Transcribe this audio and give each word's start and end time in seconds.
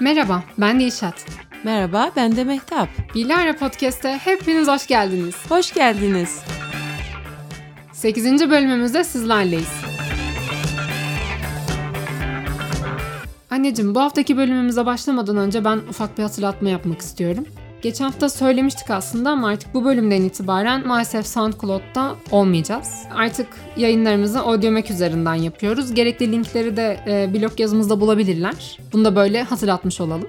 Merhaba, 0.00 0.42
ben 0.58 0.80
Dilşat. 0.80 1.26
Merhaba, 1.64 2.10
ben 2.16 2.36
de 2.36 2.44
Mehtap. 2.44 2.88
Bilara 3.14 3.56
Podcast'e 3.56 4.18
hepiniz 4.24 4.68
hoş 4.68 4.86
geldiniz. 4.86 5.34
Hoş 5.48 5.74
geldiniz. 5.74 6.42
8. 7.92 8.50
bölümümüzde 8.50 9.04
sizlerleyiz. 9.04 9.72
Anneciğim 13.50 13.94
bu 13.94 14.00
haftaki 14.00 14.36
bölümümüze 14.36 14.86
başlamadan 14.86 15.36
önce 15.36 15.64
ben 15.64 15.76
ufak 15.76 16.18
bir 16.18 16.22
hatırlatma 16.22 16.68
yapmak 16.68 17.00
istiyorum. 17.00 17.44
Geçen 17.82 18.04
hafta 18.04 18.28
söylemiştik 18.28 18.90
aslında 18.90 19.30
ama 19.30 19.48
artık 19.48 19.74
bu 19.74 19.84
bölümden 19.84 20.22
itibaren 20.22 20.86
maalesef 20.86 21.26
SoundCloud'da 21.26 22.14
olmayacağız. 22.30 23.02
Artık 23.14 23.46
yayınlarımızı 23.76 24.40
Audiomack 24.40 24.90
üzerinden 24.90 25.34
yapıyoruz. 25.34 25.94
Gerekli 25.94 26.32
linkleri 26.32 26.76
de 26.76 27.00
e, 27.06 27.34
blog 27.34 27.60
yazımızda 27.60 28.00
bulabilirler. 28.00 28.78
Bunu 28.92 29.04
da 29.04 29.16
böyle 29.16 29.42
hatırlatmış 29.42 30.00
olalım. 30.00 30.28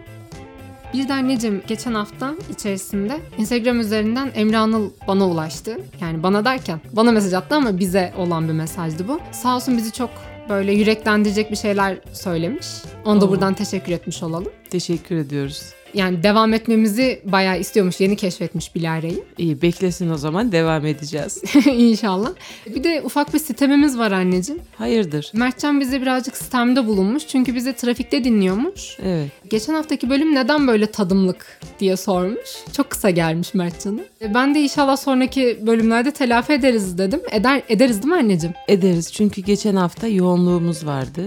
Bir 0.94 1.08
de 1.08 1.14
anneciğim 1.14 1.62
geçen 1.68 1.94
hafta 1.94 2.34
içerisinde 2.52 3.20
Instagram 3.38 3.80
üzerinden 3.80 4.31
Emre 4.36 4.58
Anıl 4.58 4.90
bana 5.08 5.28
ulaştı. 5.28 5.78
Yani 6.02 6.23
bana 6.23 6.45
derken 6.45 6.81
bana 6.94 7.12
mesaj 7.12 7.34
attı 7.34 7.56
ama 7.56 7.80
bize 7.80 8.14
olan 8.18 8.48
bir 8.48 8.54
mesajdı 8.54 9.08
bu. 9.08 9.20
Sağ 9.31 9.56
olsun 9.56 9.78
bizi 9.78 9.92
çok 9.92 10.09
böyle 10.50 10.73
yüreklendirecek 10.73 11.52
bir 11.52 11.56
şeyler 11.56 11.98
söylemiş. 12.14 12.68
Onu 13.06 13.22
da 13.22 13.26
Oo. 13.26 13.30
buradan 13.30 13.54
teşekkür 13.54 13.92
etmiş 13.92 14.23
olalım. 14.23 14.52
Teşekkür 14.70 15.16
ediyoruz. 15.16 15.62
Yani 15.94 16.24
devam 16.24 16.54
etmemizi 16.54 17.22
bayağı 17.26 17.60
istiyormuş. 17.60 18.00
Yeni 18.00 18.16
keşfetmiş 18.16 18.76
Bilare'yi. 18.76 19.24
İyi, 19.38 19.62
beklesin 19.62 20.10
o 20.10 20.18
zaman 20.18 20.52
devam 20.52 20.86
edeceğiz. 20.86 21.42
İnşallah. 21.66 22.30
Bir 22.76 22.84
de 22.84 23.02
ufak 23.06 23.34
bir 23.34 23.40
sitemimiz 23.40 23.98
var 23.98 24.12
anneciğim. 24.12 24.62
Hayırdır? 24.76 25.32
Mertcan 25.34 25.80
bize 25.80 26.02
birazcık 26.02 26.38
sistemde 26.38 26.88
bulunmuş. 26.88 27.28
Çünkü 27.28 27.56
bizi 27.56 27.74
trafikte 27.74 28.24
dinliyormuş. 28.24 28.98
Evet. 29.04 29.28
Geçen 29.50 29.73
haftaki 29.73 30.09
bölüm 30.09 30.36
neden 30.36 30.68
böyle 30.68 30.86
tadımlık 30.86 31.59
diye 31.80 31.98
sormuş. 31.98 32.50
Çok 32.74 32.90
kısa 32.90 33.09
gelmiş 33.09 33.53
Mertcan'a. 33.53 34.02
E, 34.22 34.34
Ben 34.34 34.56
de 34.56 34.62
inşallah 34.62 34.98
sonraki 34.98 35.59
bölümlerde 35.68 36.12
telafi 36.12 36.53
ederiz 36.53 36.98
dedim. 36.98 37.22
Eder, 37.31 37.62
ederiz 37.70 38.03
değil 38.03 38.14
mi 38.14 38.20
anneciğim? 38.20 38.56
Ederiz 38.68 39.14
çünkü 39.14 39.42
geçen 39.42 39.76
hafta 39.76 40.08
yoğunluğumuz 40.08 40.86
vardı. 40.86 41.22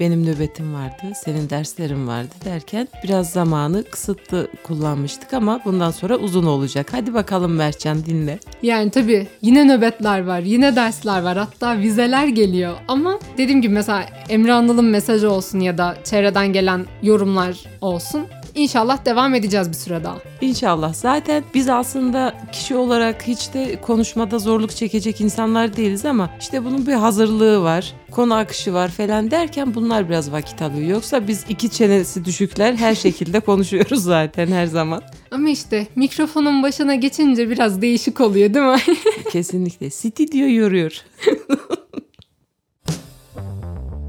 Benim 0.00 0.26
nöbetim 0.26 0.74
vardı, 0.74 1.12
senin 1.24 1.50
derslerin 1.50 2.06
vardı 2.06 2.34
derken 2.44 2.88
biraz 3.04 3.30
zamanı 3.30 3.84
kısıtlı 3.84 4.48
kullanmıştık 4.62 5.34
ama 5.34 5.60
bundan 5.64 5.90
sonra 5.90 6.16
uzun 6.16 6.46
olacak. 6.46 6.88
Hadi 6.92 7.14
bakalım 7.14 7.52
Mertcan 7.54 8.04
dinle. 8.06 8.38
Yani 8.62 8.90
tabii 8.90 9.26
yine 9.42 9.64
nöbetler 9.68 10.26
var, 10.26 10.40
yine 10.40 10.76
dersler 10.76 11.22
var. 11.22 11.36
Hatta 11.38 11.78
vizeler 11.78 12.26
geliyor. 12.26 12.74
Ama 12.88 13.18
dediğim 13.38 13.62
gibi 13.62 13.74
mesela 13.74 14.04
Emre 14.28 14.52
Anıl'ın 14.52 14.84
mesajı 14.84 15.30
olsun 15.30 15.60
ya 15.60 15.78
da 15.78 15.96
çevreden 16.04 16.52
gelen 16.52 16.86
yorumlar 17.02 17.64
olsun. 17.80 18.26
İnşallah 18.56 19.04
devam 19.04 19.34
edeceğiz 19.34 19.68
bir 19.68 19.74
süre 19.74 20.04
daha. 20.04 20.18
İnşallah. 20.40 20.94
Zaten 20.94 21.44
biz 21.54 21.68
aslında 21.68 22.34
kişi 22.52 22.76
olarak 22.76 23.22
hiç 23.26 23.54
de 23.54 23.80
konuşmada 23.80 24.38
zorluk 24.38 24.76
çekecek 24.76 25.20
insanlar 25.20 25.76
değiliz 25.76 26.04
ama 26.04 26.30
işte 26.40 26.64
bunun 26.64 26.86
bir 26.86 26.92
hazırlığı 26.92 27.62
var, 27.62 27.94
konu 28.10 28.34
akışı 28.34 28.74
var 28.74 28.88
falan 28.88 29.30
derken 29.30 29.74
bunlar 29.74 30.08
biraz 30.08 30.32
vakit 30.32 30.62
alıyor. 30.62 30.88
Yoksa 30.88 31.28
biz 31.28 31.44
iki 31.48 31.70
çenesi 31.70 32.24
düşükler 32.24 32.74
her 32.74 32.94
şekilde 33.04 33.40
konuşuyoruz 33.40 34.02
zaten 34.02 34.46
her 34.46 34.66
zaman. 34.66 35.02
Ama 35.30 35.48
işte 35.48 35.86
mikrofonun 35.96 36.62
başına 36.62 36.94
geçince 36.94 37.50
biraz 37.50 37.82
değişik 37.82 38.20
oluyor 38.20 38.54
değil 38.54 38.66
mi? 38.66 38.96
Kesinlikle. 39.32 39.90
Stüdyo 39.90 40.48
yoruyor. 40.48 40.92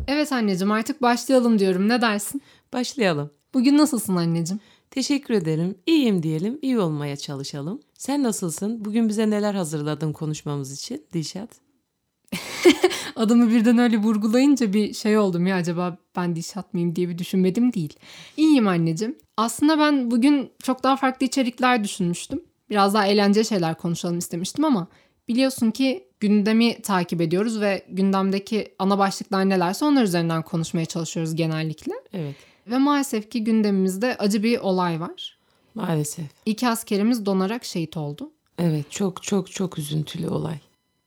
evet 0.07 0.31
anneciğim 0.31 0.71
artık 0.71 1.01
başlayalım 1.01 1.59
diyorum. 1.59 1.89
Ne 1.89 2.01
dersin? 2.01 2.41
Başlayalım. 2.73 3.36
Bugün 3.57 3.77
nasılsın 3.77 4.15
anneciğim? 4.15 4.59
Teşekkür 4.91 5.33
ederim. 5.33 5.75
İyiyim 5.85 6.23
diyelim. 6.23 6.59
iyi 6.61 6.79
olmaya 6.79 7.15
çalışalım. 7.15 7.79
Sen 7.93 8.23
nasılsın? 8.23 8.85
Bugün 8.85 9.09
bize 9.09 9.29
neler 9.29 9.53
hazırladın 9.53 10.13
konuşmamız 10.13 10.73
için 10.73 11.05
Dilşat? 11.13 11.49
Adımı 13.15 13.49
birden 13.49 13.77
öyle 13.77 13.97
vurgulayınca 13.97 14.73
bir 14.73 14.93
şey 14.93 15.17
oldum 15.17 15.47
ya 15.47 15.55
acaba 15.55 15.97
ben 16.15 16.35
diş 16.35 16.57
atmayayım 16.57 16.95
diye 16.95 17.09
bir 17.09 17.17
düşünmedim 17.17 17.73
değil. 17.73 17.93
İyiyim 18.37 18.67
anneciğim. 18.67 19.17
Aslında 19.37 19.79
ben 19.79 20.11
bugün 20.11 20.51
çok 20.63 20.83
daha 20.83 20.95
farklı 20.95 21.25
içerikler 21.25 21.83
düşünmüştüm. 21.83 22.41
Biraz 22.69 22.93
daha 22.93 23.07
eğlenceli 23.07 23.45
şeyler 23.45 23.77
konuşalım 23.77 24.17
istemiştim 24.17 24.65
ama 24.65 24.87
biliyorsun 25.27 25.71
ki 25.71 26.07
gündemi 26.19 26.81
takip 26.81 27.21
ediyoruz 27.21 27.61
ve 27.61 27.85
gündemdeki 27.89 28.75
ana 28.79 28.97
başlıklar 28.99 29.49
nelerse 29.49 29.85
onlar 29.85 30.03
üzerinden 30.03 30.41
konuşmaya 30.41 30.85
çalışıyoruz 30.85 31.35
genellikle. 31.35 31.93
Evet. 32.13 32.35
Ve 32.69 32.77
maalesef 32.77 33.31
ki 33.31 33.43
gündemimizde 33.43 34.15
acı 34.19 34.43
bir 34.43 34.59
olay 34.59 34.99
var. 34.99 35.37
Maalesef. 35.75 36.25
İki 36.45 36.67
askerimiz 36.67 37.25
donarak 37.25 37.65
şehit 37.65 37.97
oldu. 37.97 38.31
Evet 38.57 38.91
çok 38.91 39.23
çok 39.23 39.51
çok 39.51 39.77
üzüntülü 39.77 40.27
olay. 40.29 40.59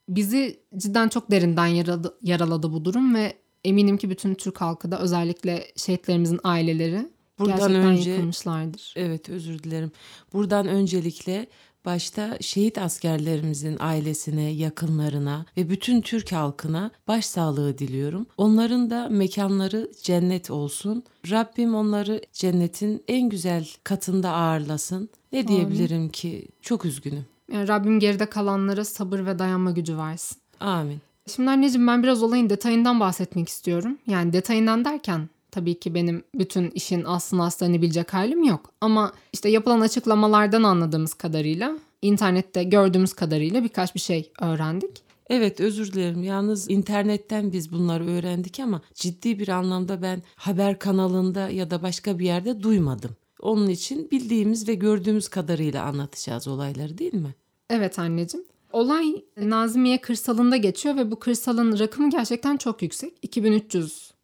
Bizi 0.08 0.60
cidden 0.76 1.08
çok 1.08 1.30
derinden 1.30 1.66
yaradı, 1.66 2.18
yaraladı 2.22 2.72
bu 2.72 2.84
durum 2.84 3.14
ve 3.14 3.34
eminim 3.64 3.96
ki 3.96 4.10
bütün 4.10 4.34
Türk 4.34 4.60
halkı 4.60 4.90
da 4.90 5.00
özellikle 5.00 5.66
şehitlerimizin 5.76 6.40
aileleri 6.44 7.08
Buradan 7.38 7.56
gerçekten 7.58 7.84
önce- 7.84 8.10
yıkılmışlardır. 8.10 8.94
Evet 8.96 9.28
özür 9.28 9.62
dilerim. 9.62 9.92
Buradan 10.32 10.66
öncelikle 10.68 11.46
başta 11.84 12.38
şehit 12.40 12.78
askerlerimizin 12.78 13.76
ailesine, 13.80 14.50
yakınlarına 14.50 15.46
ve 15.56 15.70
bütün 15.70 16.00
Türk 16.00 16.32
halkına 16.32 16.90
başsağlığı 17.08 17.78
diliyorum. 17.78 18.26
Onların 18.36 18.90
da 18.90 19.08
mekanları 19.08 19.90
cennet 20.02 20.50
olsun. 20.50 21.04
Rabbim 21.30 21.74
onları 21.74 22.20
cennetin 22.32 23.02
en 23.08 23.28
güzel 23.28 23.68
katında 23.84 24.30
ağırlasın. 24.30 25.08
Ne 25.32 25.48
diyebilirim 25.48 26.08
ki? 26.08 26.48
Çok 26.62 26.84
üzgünüm. 26.84 27.24
Yani 27.52 27.68
Rabbim 27.68 28.00
geride 28.00 28.26
kalanlara 28.26 28.84
sabır 28.84 29.26
ve 29.26 29.38
dayanma 29.38 29.70
gücü 29.70 29.98
versin. 29.98 30.38
Amin. 30.60 30.98
Şimdi 31.26 31.50
anneciğim 31.50 31.86
ben 31.86 32.02
biraz 32.02 32.22
olayın 32.22 32.50
detayından 32.50 33.00
bahsetmek 33.00 33.48
istiyorum. 33.48 33.98
Yani 34.06 34.32
detayından 34.32 34.84
derken 34.84 35.28
tabii 35.50 35.80
ki 35.80 35.94
benim 35.94 36.24
bütün 36.34 36.70
işin 36.70 37.04
aslını 37.04 37.44
aslarını 37.44 37.82
bilecek 37.82 38.14
halim 38.14 38.44
yok. 38.44 38.72
Ama 38.80 39.12
işte 39.32 39.48
yapılan 39.48 39.80
açıklamalardan 39.80 40.62
anladığımız 40.62 41.14
kadarıyla, 41.14 41.78
internette 42.02 42.64
gördüğümüz 42.64 43.12
kadarıyla 43.12 43.64
birkaç 43.64 43.94
bir 43.94 44.00
şey 44.00 44.32
öğrendik. 44.40 45.02
Evet 45.30 45.60
özür 45.60 45.92
dilerim. 45.92 46.22
Yalnız 46.22 46.70
internetten 46.70 47.52
biz 47.52 47.72
bunları 47.72 48.06
öğrendik 48.06 48.60
ama 48.60 48.82
ciddi 48.94 49.38
bir 49.38 49.48
anlamda 49.48 50.02
ben 50.02 50.22
haber 50.36 50.78
kanalında 50.78 51.48
ya 51.48 51.70
da 51.70 51.82
başka 51.82 52.18
bir 52.18 52.24
yerde 52.24 52.62
duymadım. 52.62 53.10
Onun 53.40 53.68
için 53.68 54.10
bildiğimiz 54.10 54.68
ve 54.68 54.74
gördüğümüz 54.74 55.28
kadarıyla 55.28 55.84
anlatacağız 55.84 56.48
olayları 56.48 56.98
değil 56.98 57.14
mi? 57.14 57.34
Evet 57.70 57.98
anneciğim. 57.98 58.46
Olay 58.72 59.24
Nazimiye 59.36 60.00
kırsalında 60.00 60.56
geçiyor 60.56 60.96
ve 60.96 61.10
bu 61.10 61.18
kırsalın 61.18 61.78
rakımı 61.78 62.10
gerçekten 62.10 62.56
çok 62.56 62.82
yüksek. 62.82 63.12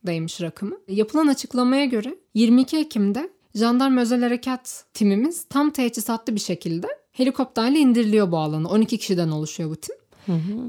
2300'deymiş 0.06 0.42
rakımı. 0.42 0.76
Yapılan 0.88 1.26
açıklamaya 1.26 1.84
göre 1.84 2.16
22 2.34 2.76
Ekim'de 2.76 3.30
Jandarma 3.54 4.00
Özel 4.00 4.22
Harekat 4.22 4.84
timimiz 4.94 5.44
tam 5.44 5.70
teçhizatlı 5.70 6.34
bir 6.34 6.40
şekilde 6.40 6.86
helikopterle 7.12 7.78
indiriliyor 7.78 8.32
bu 8.32 8.38
alana. 8.38 8.68
12 8.68 8.98
kişiden 8.98 9.28
oluşuyor 9.28 9.70
bu 9.70 9.76
tim. 9.76 9.96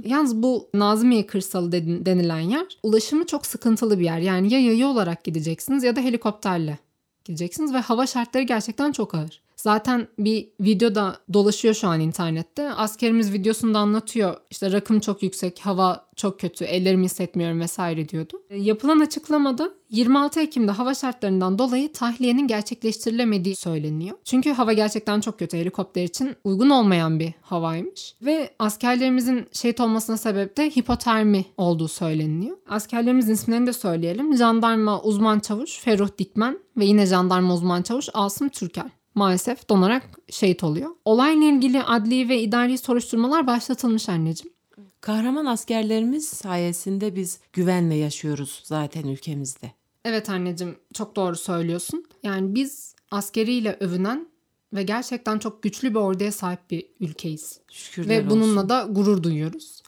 Yalnız 0.06 0.44
bu 0.44 0.70
Nazimiye 0.74 1.25
Kırsalı 1.25 1.72
denilen 2.06 2.40
yer 2.40 2.66
ulaşımı 2.84 3.25
çok 3.25 3.46
sıkıntılı 3.46 4.00
bir 4.00 4.06
yer. 4.06 4.20
Yani 4.20 4.53
ya 4.53 4.59
yayı 4.59 4.88
olarak 4.88 5.24
gideceksiniz 5.24 5.84
ya 5.84 5.96
da 5.96 6.02
helikopterle 6.02 6.78
gideceksiniz 7.25 7.74
ve 7.74 7.78
hava 7.78 8.08
şartları 8.08 8.44
gerçekten 8.44 8.92
çok 8.92 9.16
ağır. 9.16 9.42
Zaten 9.57 10.07
bir 10.19 10.50
video 10.59 10.95
da 10.95 11.18
dolaşıyor 11.34 11.73
şu 11.73 11.88
an 11.88 12.00
internette. 12.00 12.73
Askerimiz 12.73 13.34
videosunda 13.34 13.79
anlatıyor. 13.79 14.38
İşte 14.50 14.72
rakım 14.72 15.00
çok 15.00 15.23
yüksek, 15.23 15.59
hava 15.59 16.07
çok 16.16 16.40
kötü, 16.40 16.66
ellerimi 16.66 17.06
hissetmiyorum 17.06 17.59
vesaire 17.59 18.09
diyordu. 18.09 18.41
E, 18.50 18.57
Yapılan 18.57 19.00
açıklamada 19.00 19.69
26 19.89 20.39
Ekim'de 20.39 20.71
hava 20.71 20.94
şartlarından 20.94 21.59
dolayı 21.59 21.94
tahliyenin 21.94 22.48
gerçekleştirilemediği 22.48 23.56
söyleniyor. 23.56 24.18
Çünkü 24.24 24.51
hava 24.51 24.74
gerçekten 24.74 25.21
çok 25.21 25.39
kötü. 25.39 25.57
Helikopter 25.57 26.03
için 26.03 26.36
uygun 26.44 26.69
olmayan 26.69 27.19
bir 27.19 27.33
havaymış. 27.42 28.15
Ve 28.21 28.50
askerlerimizin 28.60 29.48
şehit 29.51 29.80
olmasına 29.80 30.18
sebep 30.18 30.57
de 30.57 30.69
hipotermi 30.69 31.45
olduğu 31.57 31.88
söyleniyor. 31.88 32.57
Askerlerimizin 32.69 33.33
isimlerini 33.33 33.68
de 33.68 33.74
söyleyelim. 33.74 34.38
Jandarma 34.38 35.01
uzman 35.01 35.39
çavuş 35.39 35.80
Ferruh 35.80 36.10
Dikmen 36.18 36.60
ve 36.77 36.86
yine 36.86 37.06
jandarma 37.06 37.53
uzman 37.53 37.81
çavuş 37.81 38.10
Asım 38.13 38.50
Türker 38.50 38.97
maalesef 39.18 39.69
donarak 39.69 40.04
şehit 40.30 40.64
oluyor. 40.64 40.90
Olayla 41.06 41.48
ilgili 41.48 41.84
adli 41.84 42.30
ve 42.30 42.42
idari 42.42 42.78
soruşturmalar 42.78 43.48
başlatılmış 43.48 44.10
anneciğim. 44.10 44.54
Kahraman 45.02 45.46
askerlerimiz 45.46 46.28
sayesinde 46.28 47.16
biz 47.16 47.40
güvenle 47.54 47.96
yaşıyoruz 47.96 48.62
zaten 48.64 49.08
ülkemizde. 49.08 49.72
Evet 50.06 50.30
anneciğim 50.30 50.75
çok 50.94 51.16
doğru 51.16 51.36
söylüyorsun. 51.36 52.06
Yani 52.24 52.56
biz 52.56 52.96
askeriyle 53.12 53.78
övünen 53.80 54.28
ve 54.74 54.84
gerçekten 54.84 55.40
çok 55.40 55.63
güçlü 55.63 55.90
bir 55.90 56.00
orduya 56.00 56.31
sahip 56.31 56.60
bir 56.72 56.86
ülkeyiz. 57.00 57.60
Şükürler 57.72 58.10
Ve 58.10 58.25
olsun. 58.25 58.30
bununla 58.30 58.70
da 58.70 58.88
gurur 58.90 59.24
duyuyoruz. 59.24 59.81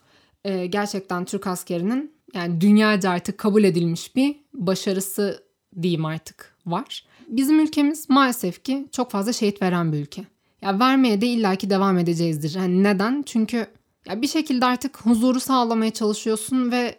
Ee, 0.44 0.66
gerçekten 0.66 1.24
Türk 1.24 1.46
askerinin 1.46 2.14
yani 2.34 2.60
dünyaca 2.60 3.10
artık 3.10 3.38
kabul 3.38 3.64
edilmiş 3.64 4.16
bir 4.16 4.36
başarısı 4.54 5.44
diyeyim 5.82 6.04
artık 6.04 6.56
var. 6.66 7.04
Bizim 7.30 7.60
ülkemiz 7.60 8.08
maalesef 8.10 8.64
ki 8.64 8.88
çok 8.92 9.10
fazla 9.10 9.32
şehit 9.32 9.62
veren 9.62 9.92
bir 9.92 9.98
ülke. 9.98 10.24
Ya 10.62 10.78
vermeye 10.80 11.20
de 11.20 11.26
illaki 11.26 11.70
devam 11.70 11.98
edeceğizdir. 11.98 12.54
Yani 12.54 12.82
neden? 12.82 13.22
Çünkü 13.26 13.66
ya 14.06 14.22
bir 14.22 14.26
şekilde 14.28 14.66
artık 14.66 15.00
huzuru 15.06 15.40
sağlamaya 15.40 15.90
çalışıyorsun 15.90 16.70
ve 16.72 16.98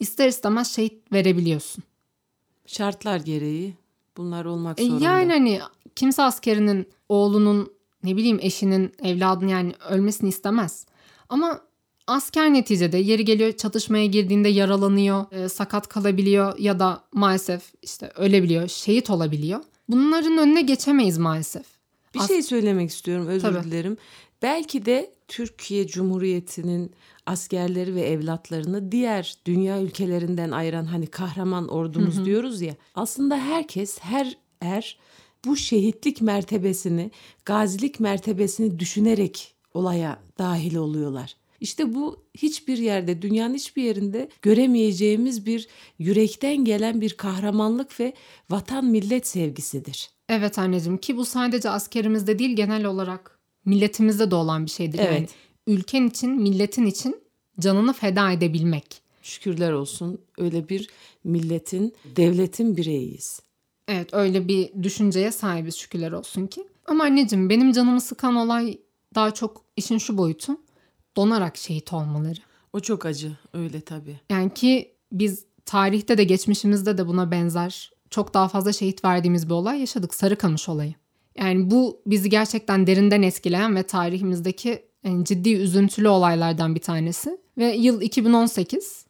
ister 0.00 0.28
istemez 0.28 0.74
şehit 0.74 1.12
verebiliyorsun. 1.12 1.84
Şartlar 2.66 3.20
gereği 3.20 3.74
bunlar 4.16 4.44
olmak 4.44 4.80
E 4.80 4.84
zorunda. 4.86 5.04
yani 5.04 5.32
hani 5.32 5.60
kimse 5.96 6.22
askerinin 6.22 6.86
oğlunun 7.08 7.72
ne 8.04 8.16
bileyim 8.16 8.38
eşinin 8.42 8.92
evladının 9.02 9.48
yani 9.48 9.72
ölmesini 9.90 10.28
istemez. 10.28 10.86
Ama 11.28 11.60
asker 12.08 12.52
neticede 12.52 12.98
yeri 12.98 13.24
geliyor 13.24 13.52
çatışmaya 13.52 14.06
girdiğinde 14.06 14.48
yaralanıyor, 14.48 15.32
e, 15.32 15.48
sakat 15.48 15.88
kalabiliyor 15.88 16.58
ya 16.58 16.78
da 16.78 17.04
maalesef 17.12 17.62
işte 17.82 18.12
ölebiliyor, 18.16 18.68
şehit 18.68 19.10
olabiliyor. 19.10 19.60
Bunların 19.88 20.38
önüne 20.38 20.62
geçemeyiz 20.62 21.18
maalesef. 21.18 21.66
Bir 22.14 22.20
As- 22.20 22.28
şey 22.28 22.42
söylemek 22.42 22.90
istiyorum 22.90 23.26
özür 23.26 23.40
Tabii. 23.48 23.64
dilerim. 23.64 23.96
Belki 24.42 24.86
de 24.86 25.10
Türkiye 25.28 25.86
Cumhuriyeti'nin 25.86 26.92
askerleri 27.26 27.94
ve 27.94 28.00
evlatlarını 28.00 28.92
diğer 28.92 29.34
dünya 29.46 29.80
ülkelerinden 29.82 30.50
ayıran 30.50 30.84
hani 30.84 31.06
kahraman 31.06 31.68
ordumuz 31.68 32.24
diyoruz 32.24 32.62
ya. 32.62 32.74
Aslında 32.94 33.36
herkes 33.36 33.98
her 34.00 34.36
er 34.60 34.98
bu 35.44 35.56
şehitlik 35.56 36.22
mertebesini, 36.22 37.10
gazilik 37.44 38.00
mertebesini 38.00 38.78
düşünerek 38.78 39.54
olaya 39.74 40.18
dahil 40.38 40.76
oluyorlar. 40.76 41.36
İşte 41.60 41.94
bu 41.94 42.24
hiçbir 42.34 42.78
yerde, 42.78 43.22
dünyanın 43.22 43.54
hiçbir 43.54 43.82
yerinde 43.82 44.28
göremeyeceğimiz 44.42 45.46
bir 45.46 45.68
yürekten 45.98 46.56
gelen 46.64 47.00
bir 47.00 47.14
kahramanlık 47.14 48.00
ve 48.00 48.12
vatan 48.50 48.84
millet 48.84 49.26
sevgisidir. 49.26 50.10
Evet 50.28 50.58
anneciğim 50.58 50.98
ki 50.98 51.16
bu 51.16 51.24
sadece 51.24 51.70
askerimizde 51.70 52.38
değil 52.38 52.56
genel 52.56 52.84
olarak 52.84 53.38
milletimizde 53.64 54.30
de 54.30 54.34
olan 54.34 54.66
bir 54.66 54.70
şeydir. 54.70 54.98
Yani 54.98 55.16
Evet. 55.16 55.30
ülken 55.66 56.06
için, 56.06 56.30
milletin 56.30 56.86
için 56.86 57.16
canını 57.60 57.92
feda 57.92 58.32
edebilmek. 58.32 59.02
Şükürler 59.22 59.72
olsun 59.72 60.20
öyle 60.38 60.68
bir 60.68 60.88
milletin, 61.24 61.94
devletin 62.16 62.76
bireyiyiz. 62.76 63.40
Evet 63.88 64.14
öyle 64.14 64.48
bir 64.48 64.82
düşünceye 64.82 65.32
sahibiz 65.32 65.76
şükürler 65.76 66.12
olsun 66.12 66.46
ki. 66.46 66.64
Ama 66.86 67.04
anneciğim 67.04 67.50
benim 67.50 67.72
canımı 67.72 68.00
sıkan 68.00 68.36
olay 68.36 68.78
daha 69.14 69.34
çok 69.34 69.64
işin 69.76 69.98
şu 69.98 70.18
boyutu. 70.18 70.56
Donarak 71.18 71.56
şehit 71.56 71.92
olmaları. 71.92 72.38
O 72.72 72.80
çok 72.80 73.06
acı 73.06 73.36
öyle 73.54 73.80
tabii. 73.80 74.20
Yani 74.30 74.54
ki 74.54 74.94
biz 75.12 75.44
tarihte 75.66 76.18
de 76.18 76.24
geçmişimizde 76.24 76.98
de 76.98 77.06
buna 77.06 77.30
benzer 77.30 77.90
çok 78.10 78.34
daha 78.34 78.48
fazla 78.48 78.72
şehit 78.72 79.04
verdiğimiz 79.04 79.48
bir 79.48 79.54
olay 79.54 79.80
yaşadık. 79.80 80.14
Sarıkamış 80.14 80.68
olayı. 80.68 80.94
Yani 81.38 81.70
bu 81.70 82.00
bizi 82.06 82.30
gerçekten 82.30 82.86
derinden 82.86 83.22
etkileyen 83.22 83.76
ve 83.76 83.82
tarihimizdeki 83.82 84.84
en 85.04 85.24
ciddi 85.24 85.54
üzüntülü 85.54 86.08
olaylardan 86.08 86.74
bir 86.74 86.80
tanesi. 86.80 87.38
Ve 87.58 87.74
yıl 87.74 88.00
2018 88.00 89.06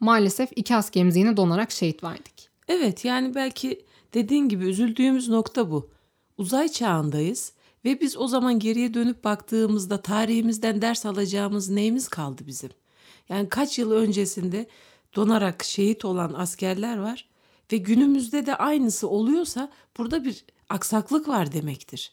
maalesef 0.00 0.50
iki 0.56 0.76
askerimizi 0.76 1.18
yine 1.18 1.36
donarak 1.36 1.70
şehit 1.70 2.04
verdik. 2.04 2.48
Evet 2.68 3.04
yani 3.04 3.34
belki 3.34 3.84
dediğin 4.14 4.48
gibi 4.48 4.64
üzüldüğümüz 4.64 5.28
nokta 5.28 5.70
bu. 5.70 5.90
Uzay 6.38 6.68
çağındayız 6.68 7.52
ve 7.84 8.00
biz 8.00 8.16
o 8.16 8.26
zaman 8.26 8.58
geriye 8.58 8.94
dönüp 8.94 9.24
baktığımızda 9.24 10.02
tarihimizden 10.02 10.82
ders 10.82 11.06
alacağımız 11.06 11.68
neyimiz 11.68 12.08
kaldı 12.08 12.42
bizim? 12.46 12.70
Yani 13.28 13.48
kaç 13.48 13.78
yıl 13.78 13.90
öncesinde 13.90 14.66
donarak 15.16 15.64
şehit 15.64 16.04
olan 16.04 16.32
askerler 16.32 16.98
var 16.98 17.28
ve 17.72 17.76
günümüzde 17.76 18.46
de 18.46 18.56
aynısı 18.56 19.08
oluyorsa 19.08 19.70
burada 19.98 20.24
bir 20.24 20.44
aksaklık 20.68 21.28
var 21.28 21.52
demektir. 21.52 22.12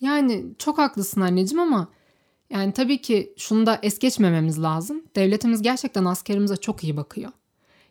Yani 0.00 0.46
çok 0.58 0.78
haklısın 0.78 1.20
anneciğim 1.20 1.60
ama 1.60 1.88
yani 2.50 2.72
tabii 2.72 3.00
ki 3.00 3.34
şunu 3.36 3.66
da 3.66 3.78
es 3.82 3.98
geçmememiz 3.98 4.62
lazım. 4.62 5.02
Devletimiz 5.16 5.62
gerçekten 5.62 6.04
askerimize 6.04 6.56
çok 6.56 6.84
iyi 6.84 6.96
bakıyor. 6.96 7.32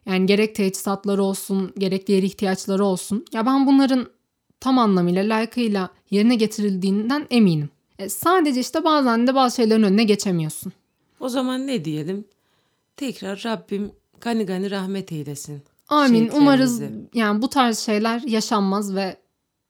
Yani 0.05 0.25
gerek 0.25 0.55
teçhizatları 0.55 1.23
olsun, 1.23 1.73
gerek 1.77 2.07
diğer 2.07 2.23
ihtiyaçları 2.23 2.85
olsun. 2.85 3.25
Ya 3.33 3.45
ben 3.45 3.67
bunların 3.67 4.07
tam 4.59 4.79
anlamıyla 4.79 5.23
layıkıyla 5.23 5.89
yerine 6.11 6.35
getirildiğinden 6.35 7.27
eminim. 7.29 7.69
E, 7.99 8.09
sadece 8.09 8.59
işte 8.59 8.83
bazen 8.83 9.27
de 9.27 9.35
bazı 9.35 9.55
şeylerin 9.55 9.83
önüne 9.83 10.03
geçemiyorsun. 10.03 10.73
O 11.19 11.29
zaman 11.29 11.67
ne 11.67 11.85
diyelim? 11.85 12.25
Tekrar 12.97 13.41
Rabbim 13.45 13.91
gani 14.21 14.45
gani 14.45 14.71
rahmet 14.71 15.11
eylesin. 15.11 15.61
Amin. 15.89 16.29
Umarız 16.33 16.81
yani 17.13 17.41
bu 17.41 17.49
tarz 17.49 17.79
şeyler 17.79 18.21
yaşanmaz 18.21 18.95
ve 18.95 19.17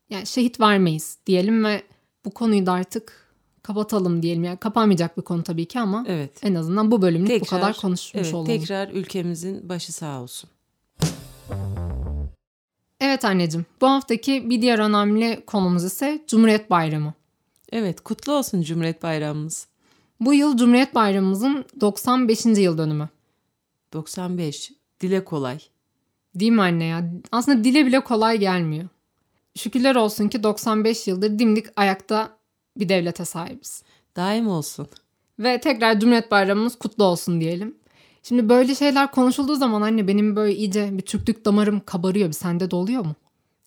yani 0.10 0.26
şehit 0.26 0.60
vermeyiz 0.60 1.18
diyelim 1.26 1.66
ve 1.66 1.84
bu 2.26 2.32
konuyu 2.32 2.66
da 2.66 2.72
artık 2.72 3.30
kapatalım 3.64 4.22
diyelim. 4.22 4.44
Yani 4.44 4.58
kapanmayacak 4.58 5.18
bir 5.18 5.22
konu 5.22 5.44
tabii 5.44 5.66
ki 5.66 5.80
ama 5.80 6.06
Evet. 6.08 6.32
en 6.44 6.56
azından 6.56 6.92
bu 6.92 7.02
bölümlük 7.02 7.30
bu 7.30 7.34
Tekrar, 7.40 7.62
kadar 7.62 7.78
konuşmuş 7.78 8.24
evet, 8.24 8.34
olalım. 8.34 8.48
Tekrar 8.48 8.90
ülkemizin 8.90 9.70
başı 9.70 9.94
sağ 9.94 10.22
olsun. 10.22 10.50
Evet 13.02 13.26
anneciğim 13.26 13.66
bu 13.82 13.88
haftaki 13.88 14.50
bir 14.50 14.62
diğer 14.62 14.80
önemli 14.80 15.44
konumuz 15.48 15.84
ise 15.84 16.24
Cumhuriyet 16.28 16.70
Bayramı. 16.70 17.14
Evet 17.72 18.02
kutlu 18.02 18.34
olsun 18.34 18.62
Cumhuriyet 18.62 19.04
Bayramımız. 19.04 19.68
Bu 20.20 20.34
yıl 20.34 20.58
Cumhuriyet 20.58 20.96
Bayramımızın 20.96 21.66
95. 21.82 22.46
yıl 22.46 22.78
dönümü. 22.78 23.10
95. 23.94 24.72
Dile 25.02 25.24
kolay. 25.26 25.60
Değil 26.36 26.52
mi 26.52 26.62
anne 26.62 26.86
ya? 26.86 27.12
Aslında 27.32 27.64
dile 27.64 27.86
bile 27.86 28.00
kolay 28.00 28.38
gelmiyor. 28.38 28.88
Şükürler 29.56 29.96
olsun 29.96 30.28
ki 30.28 30.44
95 30.44 31.08
yıldır 31.08 31.40
dimdik 31.40 31.66
ayakta 31.76 32.38
bir 32.78 32.90
devlete 32.90 33.26
sahibiz. 33.26 33.84
Daim 34.16 34.48
olsun. 34.48 34.88
Ve 35.40 35.60
tekrar 35.60 36.00
Cumhuriyet 36.00 36.32
Bayramımız 36.32 36.76
kutlu 36.76 37.04
olsun 37.04 37.42
diyelim. 37.42 37.76
Şimdi 38.24 38.50
böyle 38.50 38.76
şeyler 38.76 39.12
konuşulduğu 39.12 39.56
zaman 39.56 39.82
anne 39.82 40.08
benim 40.08 40.36
böyle 40.36 40.56
iyice 40.56 40.90
bir 40.98 41.02
Türklük 41.02 41.46
damarım 41.46 41.80
kabarıyor. 41.80 42.28
Bir 42.28 42.34
sende 42.34 42.72
de 42.72 42.76
oluyor 42.76 43.06
mu? 43.06 43.16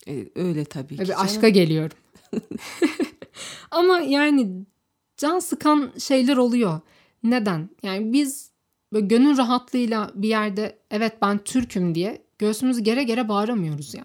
Ee, 0.09 0.27
öyle 0.35 0.65
tabii 0.65 0.95
ki. 0.95 0.99
Ve 0.99 1.03
bir 1.03 1.09
canım. 1.09 1.25
aşka 1.25 1.49
geliyorum. 1.49 1.97
Ama 3.71 3.99
yani 3.99 4.65
can 5.17 5.39
sıkan 5.39 5.93
şeyler 5.99 6.37
oluyor. 6.37 6.81
Neden? 7.23 7.71
Yani 7.83 8.13
biz 8.13 8.51
böyle 8.93 9.07
gönül 9.07 9.37
rahatlığıyla 9.37 10.11
bir 10.15 10.29
yerde 10.29 10.79
evet 10.91 11.13
ben 11.23 11.39
Türk'üm 11.39 11.95
diye 11.95 12.23
göğsümüzü 12.39 12.81
gere 12.81 13.03
gere 13.03 13.29
bağıramıyoruz 13.29 13.95
ya. 13.95 14.05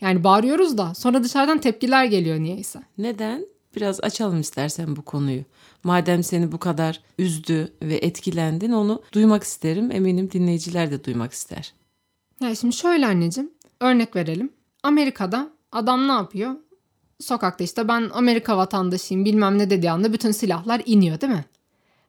Yani 0.00 0.24
bağırıyoruz 0.24 0.78
da 0.78 0.94
sonra 0.94 1.24
dışarıdan 1.24 1.58
tepkiler 1.58 2.04
geliyor 2.04 2.38
niyeyse. 2.38 2.82
Neden? 2.98 3.46
Biraz 3.76 4.00
açalım 4.00 4.40
istersen 4.40 4.96
bu 4.96 5.02
konuyu. 5.02 5.44
Madem 5.84 6.22
seni 6.22 6.52
bu 6.52 6.58
kadar 6.58 7.00
üzdü 7.18 7.72
ve 7.82 7.94
etkilendin 7.94 8.72
onu 8.72 9.02
duymak 9.12 9.42
isterim. 9.42 9.90
Eminim 9.90 10.30
dinleyiciler 10.30 10.90
de 10.90 11.04
duymak 11.04 11.32
ister. 11.32 11.72
Yani 12.40 12.56
şimdi 12.56 12.76
şöyle 12.76 13.06
anneciğim 13.06 13.50
örnek 13.80 14.16
verelim. 14.16 14.52
Amerika'da 14.82 15.50
adam 15.72 16.08
ne 16.08 16.12
yapıyor? 16.12 16.54
Sokakta 17.20 17.64
işte 17.64 17.88
ben 17.88 18.10
Amerika 18.14 18.56
vatandaşıyım 18.56 19.24
bilmem 19.24 19.58
ne 19.58 19.70
dediği 19.70 19.90
anda 19.90 20.12
bütün 20.12 20.30
silahlar 20.30 20.82
iniyor 20.86 21.20
değil 21.20 21.32
mi? 21.32 21.44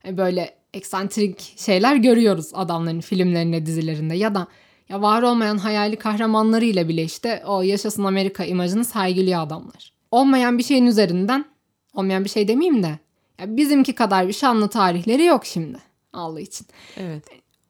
E 0.06 0.18
Böyle 0.18 0.56
eksantrik 0.74 1.54
şeyler 1.58 1.96
görüyoruz 1.96 2.52
adamların 2.54 3.02
filmlerinde 3.02 3.66
dizilerinde 3.66 4.16
ya 4.16 4.36
da 4.36 4.48
ya 4.90 5.02
var 5.02 5.22
olmayan 5.22 5.58
hayali 5.58 5.96
kahramanlarıyla 5.96 6.88
bile 6.88 7.04
işte 7.04 7.44
o 7.46 7.62
yaşasın 7.62 8.04
Amerika 8.04 8.46
imajını 8.46 8.86
sergiliyor 8.86 9.42
adamlar. 9.42 9.94
Olmayan 10.12 10.58
bir 10.58 10.64
şeyin 10.64 10.86
üzerinden 10.86 11.46
olmayan 11.94 12.24
bir 12.24 12.30
şey 12.30 12.48
demeyeyim 12.48 12.84
de 12.84 13.00
ya 13.40 13.58
bizimki 13.58 13.96
kadar 13.96 14.28
bir 14.28 14.34
şanlı 14.34 14.68
tarihleri 14.70 15.26
yok 15.26 15.46
şimdi 15.46 15.78
Allah 16.14 16.40
için 16.40 16.68
Evet. 16.98 17.24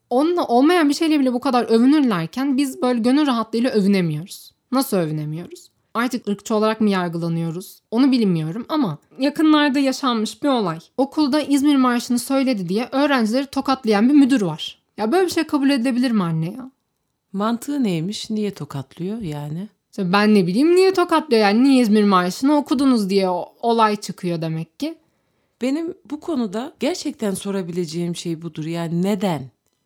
onunla 0.10 0.46
olmayan 0.46 0.90
bir 0.90 0.94
şeyle 0.94 1.20
bile 1.20 1.34
bu 1.34 1.40
kadar 1.40 1.64
övünürlerken 1.64 2.58
biz 2.58 2.82
böyle 2.82 3.00
gönül 3.00 3.28
rahatlığıyla 3.28 3.70
övünemiyoruz. 3.72 4.52
Nasıl 4.72 4.98
övünemiyoruz? 4.98 5.70
Artık 5.94 6.28
ırkçı 6.28 6.56
olarak 6.56 6.82
mı 6.82 6.90
yargılanıyoruz? 6.90 7.82
Onu 7.92 8.12
bilmiyorum 8.12 8.66
ama 8.70 8.98
yakınlarda 9.20 9.80
yaşanmış 9.80 10.44
bir 10.44 10.48
olay. 10.48 10.80
Okulda 10.98 11.42
İzmir 11.42 11.76
Marşı'nı 11.76 12.20
söyledi 12.20 12.70
diye 12.70 12.90
öğrencileri 12.92 13.46
tokatlayan 13.46 14.10
bir 14.10 14.14
müdür 14.14 14.42
var. 14.42 14.84
Ya 14.98 15.12
böyle 15.12 15.26
bir 15.26 15.32
şey 15.32 15.44
kabul 15.44 15.70
edilebilir 15.70 16.12
mi 16.12 16.24
anne 16.24 16.46
ya? 16.52 16.72
Mantığı 17.34 17.84
neymiş? 17.84 18.30
Niye 18.30 18.52
tokatlıyor 18.54 19.18
yani? 19.22 19.68
İşte 19.94 20.14
ben 20.14 20.36
ne 20.36 20.48
bileyim 20.48 20.76
niye 20.76 20.94
tokatlıyor 20.94 21.42
yani 21.42 21.64
niye 21.64 21.82
İzmir 21.82 22.04
Marşı'nı 22.04 22.58
okudunuz 22.58 23.10
diye 23.10 23.30
olay 23.62 23.96
çıkıyor 23.96 24.42
demek 24.42 24.80
ki. 24.80 24.96
Benim 25.62 25.94
bu 26.12 26.20
konuda 26.20 26.74
gerçekten 26.80 27.32
sorabileceğim 27.32 28.16
şey 28.16 28.42
budur. 28.42 28.66
Yani 28.66 29.04
neden? 29.04 29.42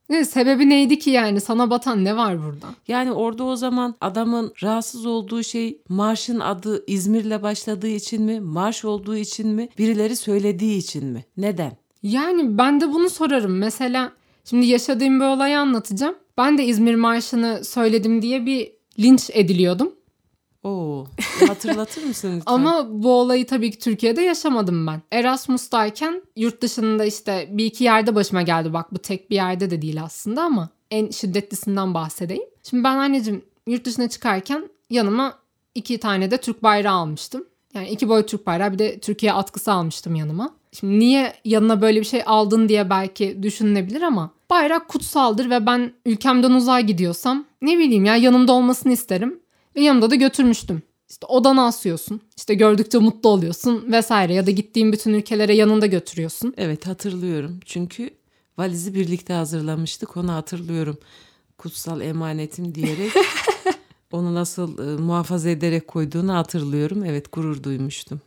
Ne, 0.09 0.25
sebebi 0.25 0.69
neydi 0.69 0.99
ki 0.99 1.09
yani 1.09 1.41
sana 1.41 1.69
batan 1.69 2.03
ne 2.03 2.17
var 2.17 2.43
burada? 2.43 2.67
Yani 2.87 3.11
orada 3.11 3.43
o 3.43 3.55
zaman 3.55 3.95
adamın 4.01 4.53
rahatsız 4.63 5.05
olduğu 5.05 5.43
şey 5.43 5.81
marşın 5.89 6.39
adı 6.39 6.83
İzmir'le 6.87 7.43
başladığı 7.43 7.87
için 7.87 8.23
mi? 8.23 8.39
Marş 8.39 8.85
olduğu 8.85 9.17
için 9.17 9.47
mi? 9.47 9.69
Birileri 9.77 10.15
söylediği 10.15 10.77
için 10.77 11.05
mi? 11.05 11.25
Neden? 11.37 11.77
Yani 12.03 12.57
ben 12.57 12.81
de 12.81 12.93
bunu 12.93 13.09
sorarım. 13.09 13.57
Mesela 13.57 14.11
Şimdi 14.45 14.65
yaşadığım 14.65 15.19
bir 15.19 15.25
olayı 15.25 15.59
anlatacağım. 15.59 16.15
Ben 16.37 16.57
de 16.57 16.65
İzmir 16.65 16.95
Marşı'nı 16.95 17.63
söyledim 17.63 18.21
diye 18.21 18.45
bir 18.45 18.71
linç 18.99 19.29
ediliyordum. 19.33 19.96
Oo, 20.67 21.05
hatırlatır 21.47 22.03
mısın 22.03 22.33
lütfen? 22.35 22.53
Ama 22.53 22.87
bu 22.89 23.13
olayı 23.13 23.47
tabii 23.47 23.71
ki 23.71 23.79
Türkiye'de 23.79 24.21
yaşamadım 24.21 24.87
ben. 24.87 25.01
Erasmus'tayken 25.11 26.21
yurt 26.35 26.61
dışında 26.61 27.05
işte 27.05 27.49
bir 27.51 27.65
iki 27.65 27.83
yerde 27.83 28.15
başıma 28.15 28.41
geldi. 28.41 28.73
Bak 28.73 28.93
bu 28.93 28.99
tek 28.99 29.29
bir 29.29 29.35
yerde 29.35 29.69
de 29.69 29.81
değil 29.81 30.03
aslında 30.03 30.43
ama 30.43 30.69
en 30.91 31.09
şiddetlisinden 31.09 31.93
bahsedeyim. 31.93 32.43
Şimdi 32.69 32.83
ben 32.83 32.97
anneciğim 32.97 33.45
yurt 33.67 33.85
dışına 33.85 34.09
çıkarken 34.09 34.69
yanıma 34.89 35.33
iki 35.75 35.97
tane 35.97 36.31
de 36.31 36.37
Türk 36.37 36.63
bayrağı 36.63 36.95
almıştım. 36.95 37.45
Yani 37.73 37.89
iki 37.89 38.09
boy 38.09 38.25
Türk 38.25 38.47
bayrağı 38.47 38.73
bir 38.73 38.79
de 38.79 38.99
Türkiye 38.99 39.33
atkısı 39.33 39.71
almıştım 39.71 40.15
yanıma. 40.15 40.55
Şimdi 40.71 40.99
niye 40.99 41.33
yanına 41.45 41.81
böyle 41.81 41.99
bir 41.99 42.05
şey 42.05 42.23
aldın 42.25 42.69
diye 42.69 42.89
belki 42.89 43.43
düşünülebilir 43.43 44.01
ama 44.01 44.31
bayrak 44.49 44.87
kutsaldır 44.87 45.49
ve 45.49 45.65
ben 45.65 45.93
ülkemden 46.05 46.51
uzağa 46.51 46.79
gidiyorsam 46.79 47.45
ne 47.61 47.77
bileyim 47.77 48.05
ya 48.05 48.15
yanımda 48.15 48.51
olmasını 48.53 48.93
isterim. 48.93 49.39
Ve 49.77 49.81
yanımda 49.81 50.09
da 50.09 50.15
götürmüştüm. 50.15 50.81
İşte 51.09 51.25
odana 51.25 51.65
asıyorsun. 51.67 52.21
İşte 52.37 52.53
gördükçe 52.53 52.97
mutlu 52.97 53.29
oluyorsun 53.29 53.91
vesaire 53.91 54.33
ya 54.33 54.45
da 54.47 54.51
gittiğin 54.51 54.91
bütün 54.91 55.13
ülkelere 55.13 55.55
yanında 55.55 55.85
götürüyorsun. 55.85 56.53
Evet 56.57 56.87
hatırlıyorum. 56.87 57.59
Çünkü 57.65 58.09
valizi 58.57 58.95
birlikte 58.95 59.33
hazırlamıştık. 59.33 60.17
Onu 60.17 60.33
hatırlıyorum. 60.33 60.97
Kutsal 61.57 62.01
emanetim 62.01 62.75
diyerek 62.75 63.11
onu 64.11 64.35
nasıl 64.35 64.77
e, 64.77 65.01
muhafaza 65.01 65.49
ederek 65.49 65.87
koyduğunu 65.87 66.33
hatırlıyorum. 66.33 67.03
Evet 67.03 67.31
gurur 67.31 67.63
duymuştum. 67.63 68.21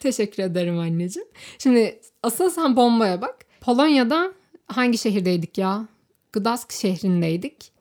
Teşekkür 0.00 0.42
ederim 0.42 0.78
anneciğim. 0.78 1.28
Şimdi 1.58 2.00
asıl 2.22 2.50
sen 2.50 2.76
bombaya 2.76 3.22
bak. 3.22 3.36
Polonya'da 3.60 4.32
hangi 4.66 4.98
şehirdeydik 4.98 5.58
ya? 5.58 5.88
Gdansk 6.32 6.72
şehrindeydik. 6.72 7.79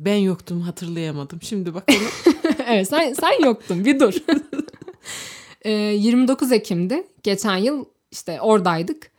Ben 0.00 0.16
yoktum 0.16 0.60
hatırlayamadım. 0.60 1.42
Şimdi 1.42 1.74
bakalım. 1.74 2.00
evet 2.66 2.88
sen, 2.88 3.12
sen 3.12 3.44
yoktun 3.44 3.84
bir 3.84 4.00
dur. 4.00 4.14
e, 5.62 5.70
29 5.72 6.52
Ekim'di. 6.52 7.06
Geçen 7.22 7.56
yıl 7.56 7.84
işte 8.10 8.40
oradaydık. 8.40 9.10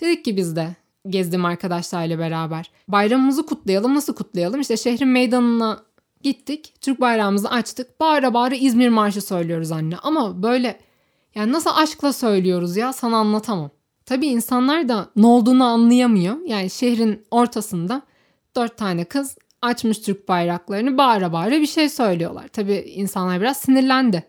Dedik 0.00 0.24
ki 0.24 0.36
biz 0.36 0.56
de 0.56 0.76
gezdim 1.08 1.44
arkadaşlarla 1.44 2.18
beraber. 2.18 2.70
Bayramımızı 2.88 3.46
kutlayalım. 3.46 3.94
Nasıl 3.94 4.14
kutlayalım? 4.14 4.60
İşte 4.60 4.76
şehrin 4.76 5.08
meydanına 5.08 5.82
gittik. 6.22 6.74
Türk 6.80 7.00
bayrağımızı 7.00 7.50
açtık. 7.50 8.00
Bağıra 8.00 8.34
bağıra 8.34 8.54
İzmir 8.54 8.88
Marşı 8.88 9.20
söylüyoruz 9.20 9.72
anne. 9.72 9.96
Ama 10.02 10.42
böyle 10.42 10.80
yani 11.34 11.52
nasıl 11.52 11.70
aşkla 11.74 12.12
söylüyoruz 12.12 12.76
ya 12.76 12.92
sana 12.92 13.16
anlatamam. 13.16 13.70
Tabii 14.06 14.26
insanlar 14.26 14.88
da 14.88 15.10
ne 15.16 15.26
olduğunu 15.26 15.64
anlayamıyor. 15.64 16.36
Yani 16.46 16.70
şehrin 16.70 17.26
ortasında 17.30 18.02
dört 18.56 18.76
tane 18.76 19.04
kız 19.04 19.36
açmış 19.64 19.98
Türk 19.98 20.28
bayraklarını 20.28 20.98
bağıra 20.98 21.32
bağıra 21.32 21.60
bir 21.60 21.66
şey 21.66 21.88
söylüyorlar. 21.88 22.48
Tabii 22.48 22.74
insanlar 22.74 23.40
biraz 23.40 23.56
sinirlendi. 23.56 24.24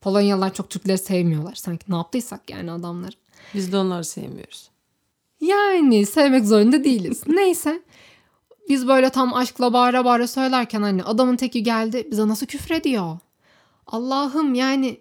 Polonyalılar 0.00 0.54
çok 0.54 0.70
Türkleri 0.70 0.98
sevmiyorlar. 0.98 1.54
Sanki 1.54 1.92
ne 1.92 1.96
yaptıysak 1.96 2.50
yani 2.50 2.70
adamlar. 2.70 3.14
Biz 3.54 3.72
de 3.72 3.76
onları 3.76 4.04
sevmiyoruz. 4.04 4.70
Yani 5.40 6.06
sevmek 6.06 6.44
zorunda 6.44 6.84
değiliz. 6.84 7.22
Neyse. 7.26 7.82
Biz 8.68 8.88
böyle 8.88 9.10
tam 9.10 9.34
aşkla 9.34 9.72
bağıra 9.72 10.04
bağıra 10.04 10.28
söylerken 10.28 10.82
hani 10.82 11.04
adamın 11.04 11.36
teki 11.36 11.62
geldi 11.62 12.08
bize 12.10 12.28
nasıl 12.28 12.46
küfür 12.46 12.74
ediyor. 12.74 13.18
Allah'ım 13.86 14.54
yani 14.54 15.00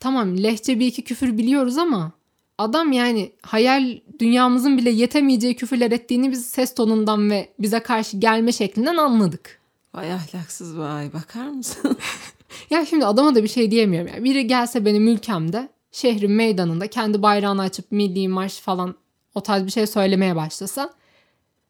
tamam 0.00 0.36
lehçe 0.42 0.78
bir 0.78 0.86
iki 0.86 1.04
küfür 1.04 1.38
biliyoruz 1.38 1.78
ama 1.78 2.12
adam 2.58 2.92
yani 2.92 3.32
hayal 3.42 3.98
dünyamızın 4.18 4.78
bile 4.78 4.90
yetemeyeceği 4.90 5.56
küfürler 5.56 5.90
ettiğini 5.90 6.30
biz 6.30 6.46
ses 6.46 6.74
tonundan 6.74 7.30
ve 7.30 7.48
bize 7.58 7.80
karşı 7.80 8.16
gelme 8.16 8.52
şeklinden 8.52 8.96
anladık. 8.96 9.60
Vay 9.94 10.12
ahlaksız 10.12 10.78
vay 10.78 11.12
bakar 11.12 11.48
mısın? 11.48 11.96
ya 12.70 12.86
şimdi 12.86 13.06
adama 13.06 13.34
da 13.34 13.42
bir 13.42 13.48
şey 13.48 13.70
diyemiyorum. 13.70 14.10
Yani 14.14 14.24
biri 14.24 14.46
gelse 14.46 14.84
benim 14.84 15.08
ülkemde 15.08 15.68
şehrin 15.92 16.32
meydanında 16.32 16.86
kendi 16.86 17.22
bayrağını 17.22 17.62
açıp 17.62 17.92
milli 17.92 18.28
marş 18.28 18.60
falan 18.60 18.94
o 19.34 19.40
tarz 19.40 19.66
bir 19.66 19.70
şey 19.70 19.86
söylemeye 19.86 20.36
başlasa 20.36 20.90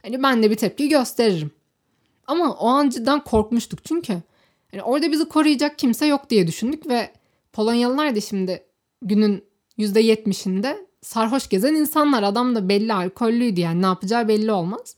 hani 0.02 0.23
ben 0.23 0.43
de 0.43 0.50
bir 0.50 0.57
tepki 0.57 0.88
gösteririm. 0.88 1.50
Ama 2.26 2.55
o 2.55 2.66
an 2.66 2.88
cidden 2.90 3.25
korkmuştuk 3.25 3.85
çünkü. 3.85 4.12
Yani 4.73 4.83
orada 4.83 5.12
bizi 5.12 5.28
koruyacak 5.28 5.78
kimse 5.78 6.07
yok 6.07 6.31
diye 6.31 6.47
düşündük 6.47 6.88
ve 6.88 7.11
Polonyalılar 7.52 8.16
da 8.16 8.21
şimdi 8.21 8.62
günün 9.02 9.45
%70'inde 9.78 10.87
sarhoş 11.02 11.49
gezen 11.49 11.75
insanlar. 11.75 12.23
Adam 12.23 12.54
da 12.54 12.68
belli 12.68 12.95
alkollüydü 12.95 13.61
yani 13.61 13.83
ne 13.83 13.87
yapacağı 13.87 14.28
belli 14.28 14.52
olmaz. 14.52 14.97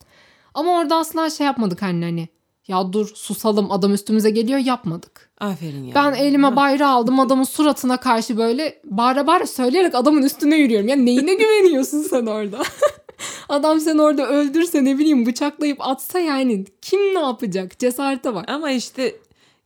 Ama 0.54 0.78
orada 0.78 0.97
asla 0.97 1.30
şey 1.30 1.47
yapmadık 1.47 1.82
anne 1.82 2.04
hani. 2.04 2.28
Ya 2.68 2.92
dur 2.92 3.11
susalım 3.14 3.73
adam 3.73 3.94
üstümüze 3.94 4.30
geliyor 4.30 4.58
yapmadık. 4.58 5.30
Aferin 5.40 5.85
ya. 5.85 5.94
Ben 5.94 6.12
elime 6.12 6.56
bayrağı 6.56 6.90
aldım 6.90 7.20
adamın 7.20 7.44
suratına 7.44 7.97
karşı 7.97 8.37
böyle 8.37 8.80
bağıra 8.85 9.26
bağıra 9.26 9.47
söyleyerek 9.47 9.94
adamın 9.94 10.23
üstüne 10.23 10.56
yürüyorum. 10.56 10.88
Ya 10.88 10.97
neyine 10.97 11.35
güveniyorsun 11.35 12.02
sen 12.02 12.26
orada? 12.26 12.58
Adam 13.49 13.80
sen 13.80 13.99
orada 13.99 14.28
öldürse 14.28 14.85
ne 14.85 14.99
bileyim 14.99 15.26
bıçaklayıp 15.26 15.78
atsa 15.80 16.18
yani 16.18 16.64
kim 16.82 17.00
ne 17.00 17.18
yapacak? 17.18 17.78
Cesarete 17.78 18.35
var. 18.35 18.44
Ama 18.49 18.70
işte 18.70 19.16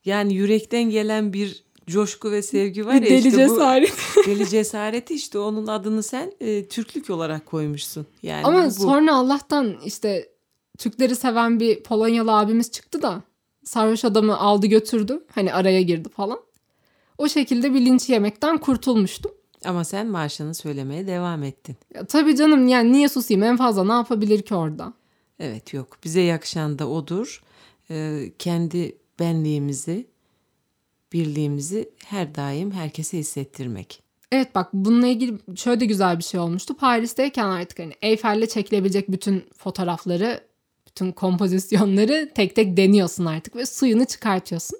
yani 0.05 0.35
yürekten 0.35 0.83
gelen 0.83 1.33
bir 1.33 1.65
coşku 1.93 2.31
ve 2.31 2.43
sevgi 2.43 2.87
var 2.87 2.95
ya 2.95 3.03
deli 3.03 3.17
işte 3.17 3.31
cesaret. 3.31 3.93
bu 4.17 4.27
deli 4.27 4.49
cesareti 4.49 5.15
işte 5.15 5.39
onun 5.39 5.67
adını 5.67 6.03
sen 6.03 6.33
e, 6.41 6.69
Türklük 6.69 7.11
olarak 7.11 7.47
koymuşsun. 7.47 8.07
Yani 8.23 8.45
Ama 8.45 8.67
bu, 8.67 8.71
sonra 8.71 9.17
Allah'tan 9.17 9.77
işte 9.85 10.29
Türkleri 10.79 11.17
seven 11.17 11.61
bir 11.61 11.83
Polonyalı 11.83 12.33
abimiz 12.39 12.71
çıktı 12.71 13.03
da 13.03 13.23
sarhoş 13.65 14.05
adamı 14.05 14.39
aldı 14.39 14.67
götürdü. 14.67 15.25
Hani 15.35 15.55
araya 15.55 15.83
girdi 15.83 16.09
falan. 16.09 16.41
O 17.19 17.29
şekilde 17.29 17.75
bir 17.75 17.81
linç 17.81 18.09
yemekten 18.09 18.59
kurtulmuştum. 18.59 19.33
Ama 19.65 19.85
sen 19.85 20.07
marşını 20.07 20.55
söylemeye 20.55 21.07
devam 21.07 21.43
ettin. 21.43 21.77
Ya, 21.95 22.07
tabii 22.07 22.37
canım 22.37 22.69
yani 22.69 22.93
niye 22.93 23.09
susayım 23.09 23.43
en 23.43 23.57
fazla 23.57 23.85
ne 23.85 23.93
yapabilir 23.93 24.43
ki 24.43 24.55
orada? 24.55 24.93
Evet 25.39 25.75
yok 25.75 25.99
bize 26.05 26.21
yakışan 26.21 26.79
da 26.79 26.89
odur. 26.89 27.43
Ee, 27.91 28.33
kendi 28.39 28.97
benliğimizi, 29.19 30.07
birliğimizi 31.13 31.91
her 32.07 32.35
daim 32.35 32.71
herkese 32.71 33.19
hissettirmek. 33.19 34.03
Evet 34.33 34.55
bak 34.55 34.69
bununla 34.73 35.07
ilgili 35.07 35.39
şöyle 35.57 35.81
de 35.81 35.87
güzel 35.87 36.19
bir 36.19 36.25
şey 36.25 36.41
olmuştu. 36.41 36.77
Paris'teyken 36.77 37.47
artık 37.47 37.79
hani 37.79 37.93
Eyfel'le 38.03 38.47
çekilebilecek 38.47 39.13
bütün 39.13 39.45
fotoğrafları, 39.57 40.41
bütün 40.87 41.13
kompozisyonları 41.13 42.33
tek 42.35 42.57
tek 42.57 42.77
deniyorsun 42.77 43.25
artık 43.25 43.57
ve 43.57 43.67
suyunu 43.67 44.05
çıkartıyorsun. 44.05 44.79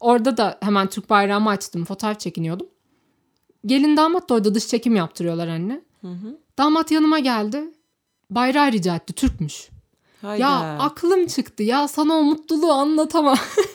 Orada 0.00 0.36
da 0.36 0.58
hemen 0.62 0.86
Türk 0.86 1.10
bayrağımı 1.10 1.50
açtım, 1.50 1.84
fotoğraf 1.84 2.20
çekiniyordum. 2.20 2.66
Gelin 3.66 3.96
damat 3.96 4.28
da 4.28 4.34
orada 4.34 4.54
dış 4.54 4.68
çekim 4.68 4.96
yaptırıyorlar 4.96 5.48
anne. 5.48 5.80
Hı 6.00 6.08
hı. 6.08 6.38
Damat 6.58 6.90
yanıma 6.90 7.18
geldi. 7.18 7.64
Bayrağı 8.30 8.72
rica 8.72 8.96
etti, 8.96 9.12
Türkmüş. 9.12 9.68
Hayda. 10.22 10.42
Ya 10.42 10.78
aklım 10.78 11.26
çıktı 11.26 11.62
ya 11.62 11.88
sana 11.88 12.14
o 12.14 12.22
mutluluğu 12.22 12.72
anlatamam. 12.72 13.38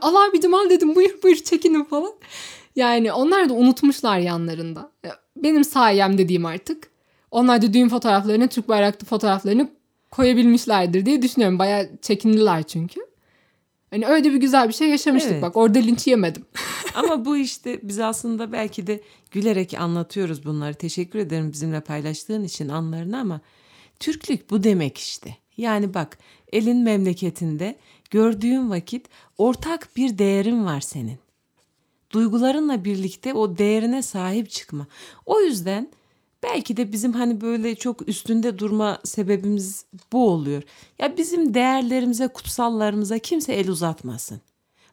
al 0.00 0.14
abicim 0.14 0.54
al 0.54 0.70
dedim 0.70 0.94
buyur 0.94 1.22
buyur 1.22 1.36
çekinin 1.36 1.84
falan. 1.84 2.12
Yani 2.76 3.12
onlar 3.12 3.48
da 3.48 3.54
unutmuşlar 3.54 4.18
yanlarında. 4.18 4.92
Benim 5.36 5.64
sayem 5.64 6.18
dediğim 6.18 6.46
artık. 6.46 6.90
Onlar 7.30 7.62
da 7.62 7.72
düğün 7.72 7.88
fotoğraflarını, 7.88 8.48
Türk 8.48 8.68
bayraklı 8.68 9.06
fotoğraflarını 9.06 9.70
koyabilmişlerdir 10.10 11.06
diye 11.06 11.22
düşünüyorum. 11.22 11.58
Bayağı 11.58 11.90
çekindiler 12.02 12.62
çünkü. 12.62 13.00
Hani 13.90 14.06
öyle 14.06 14.32
bir 14.32 14.36
güzel 14.36 14.68
bir 14.68 14.72
şey 14.72 14.88
yaşamıştık 14.88 15.32
Evet. 15.32 15.42
bak. 15.42 15.56
Orada 15.56 15.78
linç 15.78 16.06
yemedim. 16.06 16.44
Ama 16.94 17.24
bu 17.24 17.36
işte 17.36 17.80
biz 17.82 18.00
aslında 18.00 18.52
belki 18.52 18.86
de 18.86 19.00
gülerek 19.30 19.74
anlatıyoruz 19.74 20.44
bunları. 20.44 20.74
Teşekkür 20.74 21.18
ederim 21.18 21.52
bizimle 21.52 21.80
paylaştığın 21.80 22.44
için 22.44 22.68
anlarını 22.68 23.20
ama 23.20 23.40
Türklük 24.00 24.50
bu 24.50 24.64
demek 24.64 24.98
işte. 24.98 25.36
Yani 25.56 25.94
bak 25.94 26.18
elin 26.52 26.78
memleketinde 26.78 27.76
gördüğün 28.10 28.70
vakit 28.70 29.08
ortak 29.38 29.96
bir 29.96 30.18
değerin 30.18 30.64
var 30.64 30.80
senin. 30.80 31.18
Duygularınla 32.10 32.84
birlikte 32.84 33.34
o 33.34 33.58
değerine 33.58 34.02
sahip 34.02 34.50
çıkma. 34.50 34.86
O 35.26 35.40
yüzden 35.40 35.88
belki 36.42 36.76
de 36.76 36.92
bizim 36.92 37.12
hani 37.12 37.40
böyle 37.40 37.74
çok 37.74 38.08
üstünde 38.08 38.58
durma 38.58 38.98
sebebimiz 39.04 39.84
bu 40.12 40.30
oluyor. 40.30 40.62
Ya 40.98 41.16
bizim 41.16 41.54
değerlerimize, 41.54 42.28
kutsallarımıza 42.28 43.18
kimse 43.18 43.52
el 43.52 43.68
uzatmasın. 43.68 44.40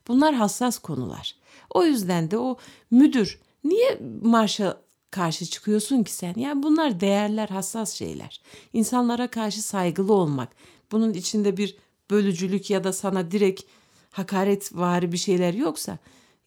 Bunlar 0.08 0.36
hassas 0.36 0.80
konular. 0.80 1.36
O 1.70 1.84
yüzden 1.84 2.32
de 2.32 2.38
o 2.38 2.58
müdür 2.92 3.40
niye 3.64 4.00
marşa 4.22 4.78
karşı 5.12 5.46
çıkıyorsun 5.46 6.04
ki 6.04 6.14
sen? 6.14 6.34
Yani 6.38 6.64
bunlar 6.64 7.00
değerler, 7.00 7.50
hassas 7.50 7.94
şeyler. 7.94 8.42
İnsanlara 8.74 9.28
karşı 9.28 9.62
saygılı 9.62 10.14
olmak. 10.14 10.50
Bunun 10.91 11.13
içinde 11.13 11.58
bir 11.58 11.77
bölücülük 12.12 12.70
ya 12.70 12.84
da 12.84 12.94
sana 12.94 13.32
direkt 13.32 13.63
hakaret 14.12 14.75
vari 14.75 15.12
bir 15.12 15.17
şeyler 15.17 15.53
yoksa 15.53 15.98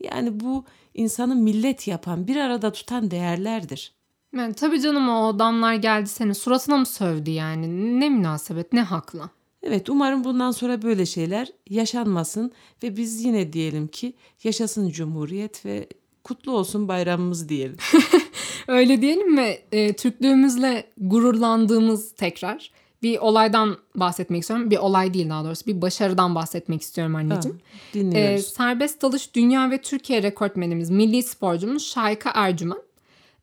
yani 0.00 0.40
bu 0.40 0.64
insanı 0.94 1.35
millet 1.35 1.88
yapan, 1.88 2.26
bir 2.26 2.37
arada 2.37 2.73
tutan 2.73 3.11
değerlerdir. 3.11 3.92
Yani 4.37 4.54
tabii 4.54 4.80
canım 4.80 5.09
o 5.09 5.26
adamlar 5.26 5.75
geldi 5.75 6.09
senin 6.09 6.32
suratına 6.32 6.76
mı 6.76 6.87
sövdü 6.87 7.30
yani? 7.30 8.00
Ne 8.00 8.09
münasebet 8.09 8.73
ne 8.73 8.82
hakla? 8.82 9.30
Evet 9.62 9.88
umarım 9.88 10.25
bundan 10.25 10.50
sonra 10.50 10.82
böyle 10.82 11.06
şeyler 11.06 11.49
yaşanmasın 11.70 12.52
ve 12.82 12.97
biz 12.97 13.25
yine 13.25 13.52
diyelim 13.52 13.88
ki 13.88 14.12
yaşasın 14.44 14.88
Cumhuriyet 14.88 15.66
ve 15.66 15.88
kutlu 16.25 16.52
olsun 16.52 16.88
bayramımız 16.88 17.49
diyelim. 17.49 17.76
Öyle 18.68 19.02
diyelim 19.02 19.35
mi? 19.35 19.59
E, 19.73 19.92
Türklüğümüzle 19.97 20.85
gururlandığımız 20.99 22.12
tekrar 22.12 22.70
bir 23.02 23.19
olaydan 23.19 23.76
bahsetmek 23.95 24.40
istiyorum. 24.42 24.71
Bir 24.71 24.76
olay 24.78 25.14
değil 25.14 25.30
daha 25.30 25.45
doğrusu 25.45 25.66
bir 25.66 25.83
başarıdan 25.83 26.35
bahsetmek 26.35 26.83
istiyorum 26.83 27.16
anneciğim. 27.16 27.57
Ha, 27.59 27.64
dinliyoruz. 27.95 28.40
E, 28.45 28.49
serbest 28.49 29.02
dalış 29.02 29.35
dünya 29.35 29.71
ve 29.71 29.83
Türkiye 29.83 30.23
rekortmenimiz 30.23 30.90
milli 30.90 31.23
sporcumuz 31.23 31.87
Şayka 31.87 32.30
Ercümen. 32.35 32.83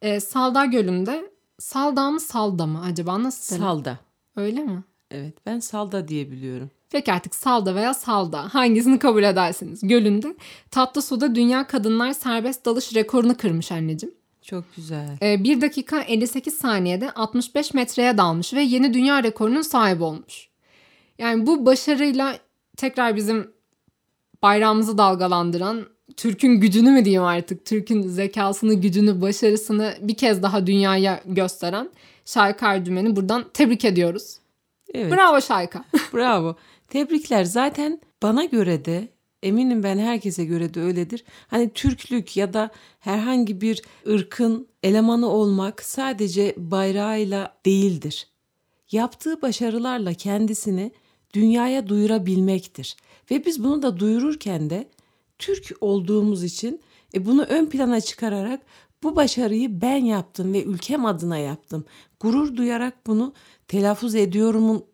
E, 0.02 0.20
Salda 0.20 0.66
Gölü'nde 0.66 1.32
Salda 1.60 2.12
mı 2.12 2.20
Salda 2.20 2.66
mı 2.68 2.82
acaba 2.86 3.24
nasıl? 3.24 3.56
denir? 3.56 3.66
Salda. 3.66 4.00
Öyle 4.36 4.64
mi? 4.64 4.84
Evet 5.12 5.34
ben 5.46 5.60
Salda 5.60 6.08
diye 6.08 6.32
biliyorum. 6.32 6.70
Peki 6.90 7.14
artık 7.14 7.36
salda 7.36 7.76
veya 7.76 7.94
salda 7.94 8.54
hangisini 8.54 9.00
kabul 9.00 9.24
edersiniz? 9.24 9.80
Gölünde 9.84 10.36
tatlı 10.72 11.02
suda 11.02 11.36
dünya 11.36 11.68
kadınlar 11.68 12.14
serbest 12.14 12.66
dalış 12.66 12.96
rekorunu 12.96 13.38
kırmış 13.38 13.72
anneciğim. 13.72 14.16
Çok 14.50 14.75
güzel. 14.75 15.18
Ee, 15.22 15.44
1 15.44 15.62
dakika 15.62 16.01
58 16.01 16.54
saniyede 16.54 17.12
65 17.12 17.74
metreye 17.74 18.18
dalmış 18.18 18.54
ve 18.54 18.62
yeni 18.62 18.94
dünya 18.94 19.24
rekorunun 19.24 19.62
sahibi 19.62 20.04
olmuş. 20.04 20.50
Yani 21.18 21.48
bu 21.48 21.66
başarıyla 21.66 22.38
tekrar 22.77 23.16
bizim 23.16 23.51
bayrağımızı 24.42 24.98
dalgalandıran 24.98 25.86
Türk'ün 26.18 26.60
gücünü 26.60 26.92
mü 26.92 27.06
diyeyim 27.06 27.24
artık? 27.24 27.66
Türk'ün 27.66 28.01
zekasını, 28.01 28.74
gücünü, 28.74 29.22
başarısını 29.22 29.98
bir 30.01 30.16
kez 30.16 30.44
daha 30.44 30.68
dünyaya 30.68 31.22
gösteren 31.25 31.89
Şayka 32.25 32.74
Ercümen'i 32.74 33.16
buradan 33.16 33.46
tebrik 33.54 33.86
ediyoruz. 33.86 34.38
Evet. 34.94 35.12
Bravo 35.13 35.42
Şayka. 35.42 35.84
Bravo. 36.13 36.56
Tebrikler. 36.88 37.44
Zaten 37.44 38.01
bana 38.24 38.46
göre 38.46 38.86
de 38.86 39.08
eminim 39.48 39.84
ben 39.84 39.98
herkese 39.98 40.46
göre 40.46 40.74
de 40.74 40.82
öyledir. 40.82 41.24
Hani 41.48 41.70
Türklük 41.70 42.38
ya 42.38 42.54
da 42.54 42.70
herhangi 43.00 43.62
bir 43.62 43.82
ırkın 44.08 44.68
elemanı 44.84 45.30
olmak 45.30 45.84
sadece 45.84 46.54
bayrağıyla 46.58 47.58
değildir. 47.66 48.27
Yaptığı 48.92 49.42
başarılarla 49.42 50.13
kendisini 50.13 50.92
dünyaya 51.34 51.88
duyurabilmektir. 51.88 52.96
Ve 53.32 53.46
biz 53.46 53.63
bunu 53.63 53.82
da 53.82 54.00
duyururken 54.00 54.70
de 54.70 54.89
Türk 55.39 55.72
olduğumuz 55.82 56.44
için 56.44 56.82
e, 57.13 57.25
bunu 57.25 57.44
ön 57.44 57.66
plana 57.66 58.01
çıkararak 58.01 58.62
bu 59.04 59.16
başarıyı 59.16 59.82
ben 59.82 60.06
yaptım 60.06 60.54
ve 60.54 60.63
ülkem 60.63 61.06
adına 61.06 61.38
yaptım. 61.38 61.86
Gurur 62.20 62.56
duyarak 62.56 63.08
bunu 63.08 63.34
telaffuz 63.68 64.16
ediyorumun 64.16 64.86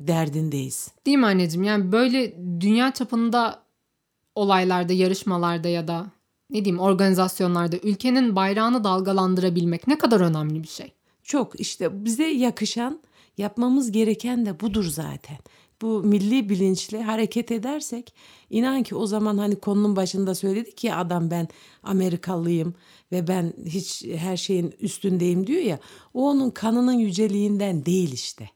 derdindeyiz. 0.00 0.88
Değil 1.06 1.18
mi 1.18 1.26
anneciğim? 1.26 1.64
Yani 1.64 1.92
böyle 1.92 2.36
dünya 2.60 2.92
çapında 2.94 3.63
olaylarda, 4.34 4.92
yarışmalarda 4.92 5.68
ya 5.68 5.88
da 5.88 6.06
ne 6.50 6.64
diyeyim 6.64 6.80
organizasyonlarda 6.80 7.76
ülkenin 7.76 8.36
bayrağını 8.36 8.84
dalgalandırabilmek 8.84 9.86
ne 9.86 9.98
kadar 9.98 10.20
önemli 10.20 10.62
bir 10.62 10.68
şey. 10.68 10.92
Çok 11.22 11.60
işte 11.60 12.04
bize 12.04 12.24
yakışan 12.24 13.00
yapmamız 13.38 13.92
gereken 13.92 14.46
de 14.46 14.60
budur 14.60 14.84
zaten. 14.84 15.36
Bu 15.82 16.02
milli 16.02 16.48
bilinçle 16.48 17.02
hareket 17.02 17.52
edersek 17.52 18.14
inan 18.50 18.82
ki 18.82 18.94
o 18.94 19.06
zaman 19.06 19.38
hani 19.38 19.56
konunun 19.56 19.96
başında 19.96 20.34
söyledik 20.34 20.84
ya 20.84 20.96
adam 20.98 21.30
ben 21.30 21.48
Amerikalıyım 21.82 22.74
ve 23.12 23.28
ben 23.28 23.52
hiç 23.66 24.04
her 24.04 24.36
şeyin 24.36 24.74
üstündeyim 24.80 25.46
diyor 25.46 25.62
ya 25.62 25.78
o 26.14 26.30
onun 26.30 26.50
kanının 26.50 26.92
yüceliğinden 26.92 27.86
değil 27.86 28.12
işte. 28.12 28.50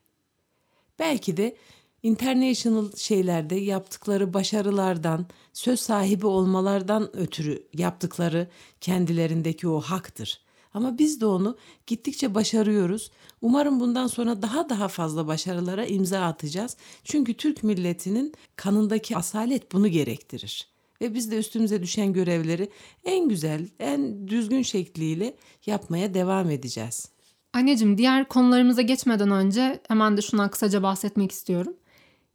Belki 0.98 1.36
de 1.36 1.56
international 2.02 2.96
şeylerde 2.96 3.54
yaptıkları 3.54 4.34
başarılardan, 4.34 5.26
söz 5.52 5.80
sahibi 5.80 6.26
olmalardan 6.26 7.16
ötürü 7.16 7.66
yaptıkları 7.74 8.48
kendilerindeki 8.80 9.68
o 9.68 9.80
haktır. 9.80 10.40
Ama 10.74 10.98
biz 10.98 11.20
de 11.20 11.26
onu 11.26 11.56
gittikçe 11.86 12.34
başarıyoruz. 12.34 13.10
Umarım 13.42 13.80
bundan 13.80 14.06
sonra 14.06 14.42
daha 14.42 14.68
daha 14.68 14.88
fazla 14.88 15.26
başarılara 15.26 15.86
imza 15.86 16.20
atacağız. 16.20 16.76
Çünkü 17.04 17.34
Türk 17.34 17.62
milletinin 17.62 18.34
kanındaki 18.56 19.16
asalet 19.16 19.72
bunu 19.72 19.88
gerektirir. 19.88 20.68
Ve 21.00 21.14
biz 21.14 21.30
de 21.30 21.38
üstümüze 21.38 21.82
düşen 21.82 22.12
görevleri 22.12 22.70
en 23.04 23.28
güzel, 23.28 23.68
en 23.78 24.28
düzgün 24.28 24.62
şekliyle 24.62 25.36
yapmaya 25.66 26.14
devam 26.14 26.50
edeceğiz. 26.50 27.08
Anneciğim 27.52 27.98
diğer 27.98 28.28
konularımıza 28.28 28.82
geçmeden 28.82 29.30
önce 29.30 29.80
hemen 29.88 30.16
de 30.16 30.22
şuna 30.22 30.50
kısaca 30.50 30.82
bahsetmek 30.82 31.32
istiyorum. 31.32 31.74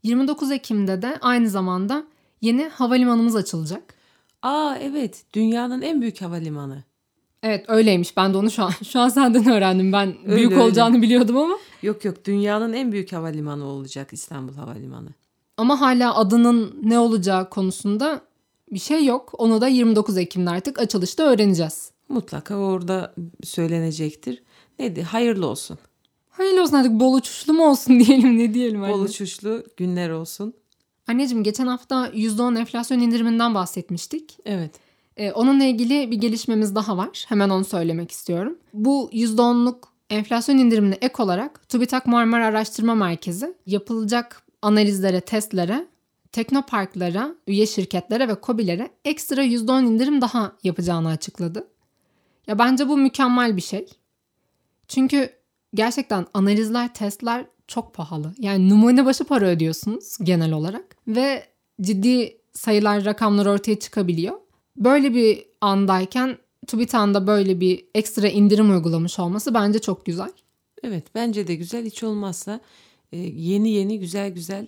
29 0.04 0.52
Ekim'de 0.52 1.02
de 1.02 1.18
aynı 1.22 1.50
zamanda 1.50 2.04
yeni 2.42 2.64
havalimanımız 2.68 3.36
açılacak. 3.36 3.94
Aa 4.42 4.76
evet, 4.82 5.24
dünyanın 5.34 5.82
en 5.82 6.02
büyük 6.02 6.22
havalimanı. 6.22 6.84
Evet 7.44 7.66
öyleymiş. 7.68 8.18
Ben 8.18 8.34
de 8.34 8.38
onu 8.38 8.52
şu 8.52 8.64
an 8.64 8.72
şu 8.84 9.00
an 9.00 9.10
senden 9.10 9.50
öğrendim. 9.52 9.94
Ben 9.94 10.16
Öyle, 10.26 10.36
büyük 10.38 10.52
öyle. 10.52 10.62
olacağını 10.62 11.02
biliyordum 11.02 11.38
ama 11.38 11.58
Yok 11.82 12.06
yok, 12.06 12.26
dünyanın 12.26 12.74
en 12.74 12.92
büyük 12.92 13.14
havalimanı 13.14 13.66
olacak 13.66 14.14
İstanbul 14.14 14.54
Havalimanı. 14.54 15.10
ama 15.58 15.82
hala 15.82 16.16
adının 16.16 16.80
ne 16.84 17.00
olacağı 17.00 17.50
konusunda 17.50 18.22
bir 18.72 18.80
şey 18.80 19.06
yok. 19.06 19.34
Onu 19.38 19.62
da 19.62 19.68
29 19.68 20.18
Ekim'de 20.18 20.50
artık 20.50 20.80
açılışta 20.80 21.24
öğreneceğiz. 21.24 21.92
Mutlaka 22.10 22.56
orada 22.56 23.16
söylenecektir. 23.44 24.44
Neydi? 24.80 25.04
Hayırlı 25.04 25.48
olsun. 25.48 25.78
Hayırlı 26.34 26.62
olsun 26.62 26.74
artık 26.74 26.92
bol 26.92 27.14
uçuşlu 27.14 27.54
mu 27.54 27.70
olsun 27.70 28.00
diyelim 28.06 28.38
ne 28.38 28.54
diyelim. 28.54 28.82
Bol 28.82 29.02
uçuşlu 29.02 29.64
günler 29.78 30.10
olsun. 30.10 30.54
Anneciğim 31.08 31.44
geçen 31.44 31.68
hafta 31.68 32.08
%10 32.08 32.60
enflasyon 32.60 33.00
indiriminden 33.00 33.56
bahsetmiştik. 33.56 34.38
Evet. 34.46 34.72
Ee, 35.18 35.32
onunla 35.32 35.64
ilgili 35.64 36.12
bir 36.12 36.18
gelişmemiz 36.18 36.76
daha 36.76 36.98
var. 36.98 37.26
Hemen 37.28 37.50
onu 37.50 37.66
söylemek 37.66 38.12
istiyorum. 38.12 38.58
Bu 38.74 39.10
%10'luk 39.14 39.76
enflasyon 40.10 40.58
indirimine 40.58 40.98
ek 41.02 41.24
olarak 41.24 41.70
TÜBİTAK 41.70 42.08
Marmara 42.08 42.46
Araştırma 42.46 42.96
Merkezi 42.96 43.54
yapılacak 43.66 44.44
analizlere, 44.62 45.22
testlere, 45.22 45.88
teknoparklara, 46.32 47.36
üye 47.48 47.66
şirketlere 47.66 48.28
ve 48.28 48.36
KOBİ'lere 48.36 48.90
ekstra 49.06 49.44
%10 49.44 49.86
indirim 49.86 50.22
daha 50.22 50.52
yapacağını 50.64 51.10
açıkladı. 51.10 51.68
Ya 52.48 52.60
bence 52.60 52.88
bu 52.88 52.98
mükemmel 52.98 53.58
bir 53.58 53.62
şey. 53.62 53.88
Çünkü 54.88 55.30
gerçekten 55.74 56.26
analizler, 56.34 56.94
testler 56.94 57.46
çok 57.68 57.94
pahalı. 57.94 58.34
Yani 58.40 58.70
numune 58.70 59.06
başı 59.06 59.24
para 59.24 59.46
ödüyorsunuz 59.46 60.18
genel 60.24 60.52
olarak 60.52 60.96
ve 61.08 61.44
ciddi 61.82 62.38
sayılar, 62.54 63.06
rakamlar 63.06 63.46
ortaya 63.46 63.80
çıkabiliyor. 63.80 64.34
Böyle 64.78 65.14
bir 65.14 65.46
andayken 65.62 66.38
TÜBİTAK'ın 66.68 67.28
böyle 67.28 67.60
bir 67.60 67.86
ekstra 67.96 68.28
indirim 68.28 68.72
uygulamış 68.72 69.20
olması 69.20 69.54
bence 69.54 69.80
çok 69.80 70.06
güzel. 70.06 70.32
Evet 70.84 71.04
bence 71.16 71.48
de 71.48 71.56
güzel. 71.56 71.86
Hiç 71.86 72.04
olmazsa 72.04 72.60
e, 73.12 73.18
yeni 73.18 73.70
yeni 73.70 74.00
güzel 74.00 74.30
güzel 74.30 74.68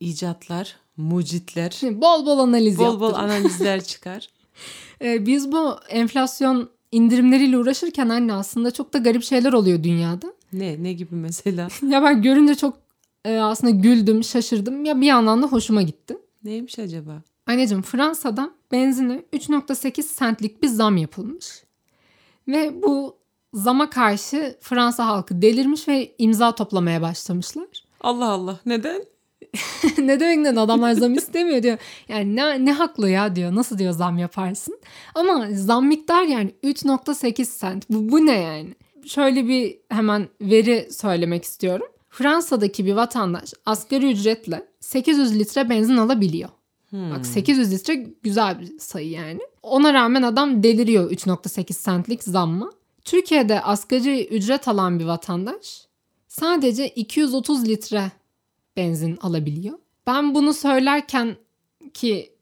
icatlar, 0.00 0.76
mucitler, 0.96 1.70
Şimdi 1.70 2.00
bol 2.00 2.26
bol 2.26 2.38
analiz 2.38 2.78
bol 2.78 3.00
bol 3.00 3.06
yaptırın. 3.08 3.28
analizler 3.28 3.84
çıkar. 3.84 4.28
Ee, 5.02 5.26
biz 5.26 5.52
bu 5.52 5.76
enflasyon 5.88 6.70
indirimleriyle 6.96 7.58
uğraşırken 7.58 8.08
anne 8.08 8.32
aslında 8.32 8.70
çok 8.70 8.92
da 8.92 8.98
garip 8.98 9.22
şeyler 9.22 9.52
oluyor 9.52 9.82
dünyada. 9.82 10.32
Ne 10.52 10.82
ne 10.82 10.92
gibi 10.92 11.14
mesela? 11.14 11.68
Ya 11.82 12.02
ben 12.02 12.22
görünce 12.22 12.54
çok 12.54 12.78
e, 13.24 13.38
aslında 13.38 13.70
güldüm, 13.70 14.24
şaşırdım. 14.24 14.84
Ya 14.84 15.00
bir 15.00 15.06
yandan 15.06 15.42
da 15.42 15.46
hoşuma 15.46 15.82
gitti. 15.82 16.18
Neymiş 16.44 16.78
acaba? 16.78 17.22
Anneciğim 17.46 17.82
Fransa'da 17.82 18.50
benzine 18.72 19.22
3.8 19.32 20.18
centlik 20.18 20.62
bir 20.62 20.68
zam 20.68 20.96
yapılmış. 20.96 21.46
Ve 22.48 22.82
bu 22.82 23.16
zama 23.54 23.90
karşı 23.90 24.56
Fransa 24.60 25.06
halkı 25.06 25.42
delirmiş 25.42 25.88
ve 25.88 26.14
imza 26.18 26.54
toplamaya 26.54 27.02
başlamışlar. 27.02 27.66
Allah 28.00 28.28
Allah 28.28 28.60
neden? 28.66 29.04
Ne 29.98 30.20
demek 30.20 30.38
neden 30.38 30.56
adamlar 30.56 30.92
zam 30.92 31.14
istemiyor 31.14 31.62
diyor. 31.62 31.78
Yani 32.08 32.36
ne, 32.36 32.64
ne 32.64 32.72
haklı 32.72 33.10
ya 33.10 33.36
diyor. 33.36 33.54
Nasıl 33.54 33.78
diyor 33.78 33.92
zam 33.92 34.18
yaparsın? 34.18 34.78
Ama 35.14 35.48
zam 35.52 35.86
miktar 35.86 36.22
yani 36.22 36.54
3.8 36.64 37.60
cent. 37.60 37.90
Bu, 37.90 38.12
bu 38.12 38.26
ne 38.26 38.40
yani? 38.40 38.74
Şöyle 39.06 39.48
bir 39.48 39.78
hemen 39.88 40.28
veri 40.40 40.88
söylemek 40.92 41.44
istiyorum. 41.44 41.86
Fransa'daki 42.10 42.86
bir 42.86 42.94
vatandaş 42.94 43.54
asgari 43.66 44.12
ücretle 44.12 44.66
800 44.80 45.38
litre 45.38 45.68
benzin 45.70 45.96
alabiliyor. 45.96 46.48
Bak 46.92 47.26
800 47.26 47.72
litre 47.72 47.94
güzel 48.22 48.60
bir 48.60 48.78
sayı 48.78 49.10
yani. 49.10 49.40
Ona 49.62 49.94
rağmen 49.94 50.22
adam 50.22 50.62
deliriyor 50.62 51.10
3.8 51.10 51.84
centlik 51.84 52.22
zamma. 52.22 52.72
Türkiye'de 53.04 53.60
asgari 53.62 54.26
ücret 54.26 54.68
alan 54.68 54.98
bir 55.00 55.04
vatandaş 55.04 55.86
sadece 56.28 56.88
230 56.88 57.68
litre 57.68 58.10
benzin 58.76 59.16
alabiliyor. 59.20 59.78
Ben 60.06 60.34
bunu 60.34 60.52
söylerken 60.52 61.36
ki 61.94 62.32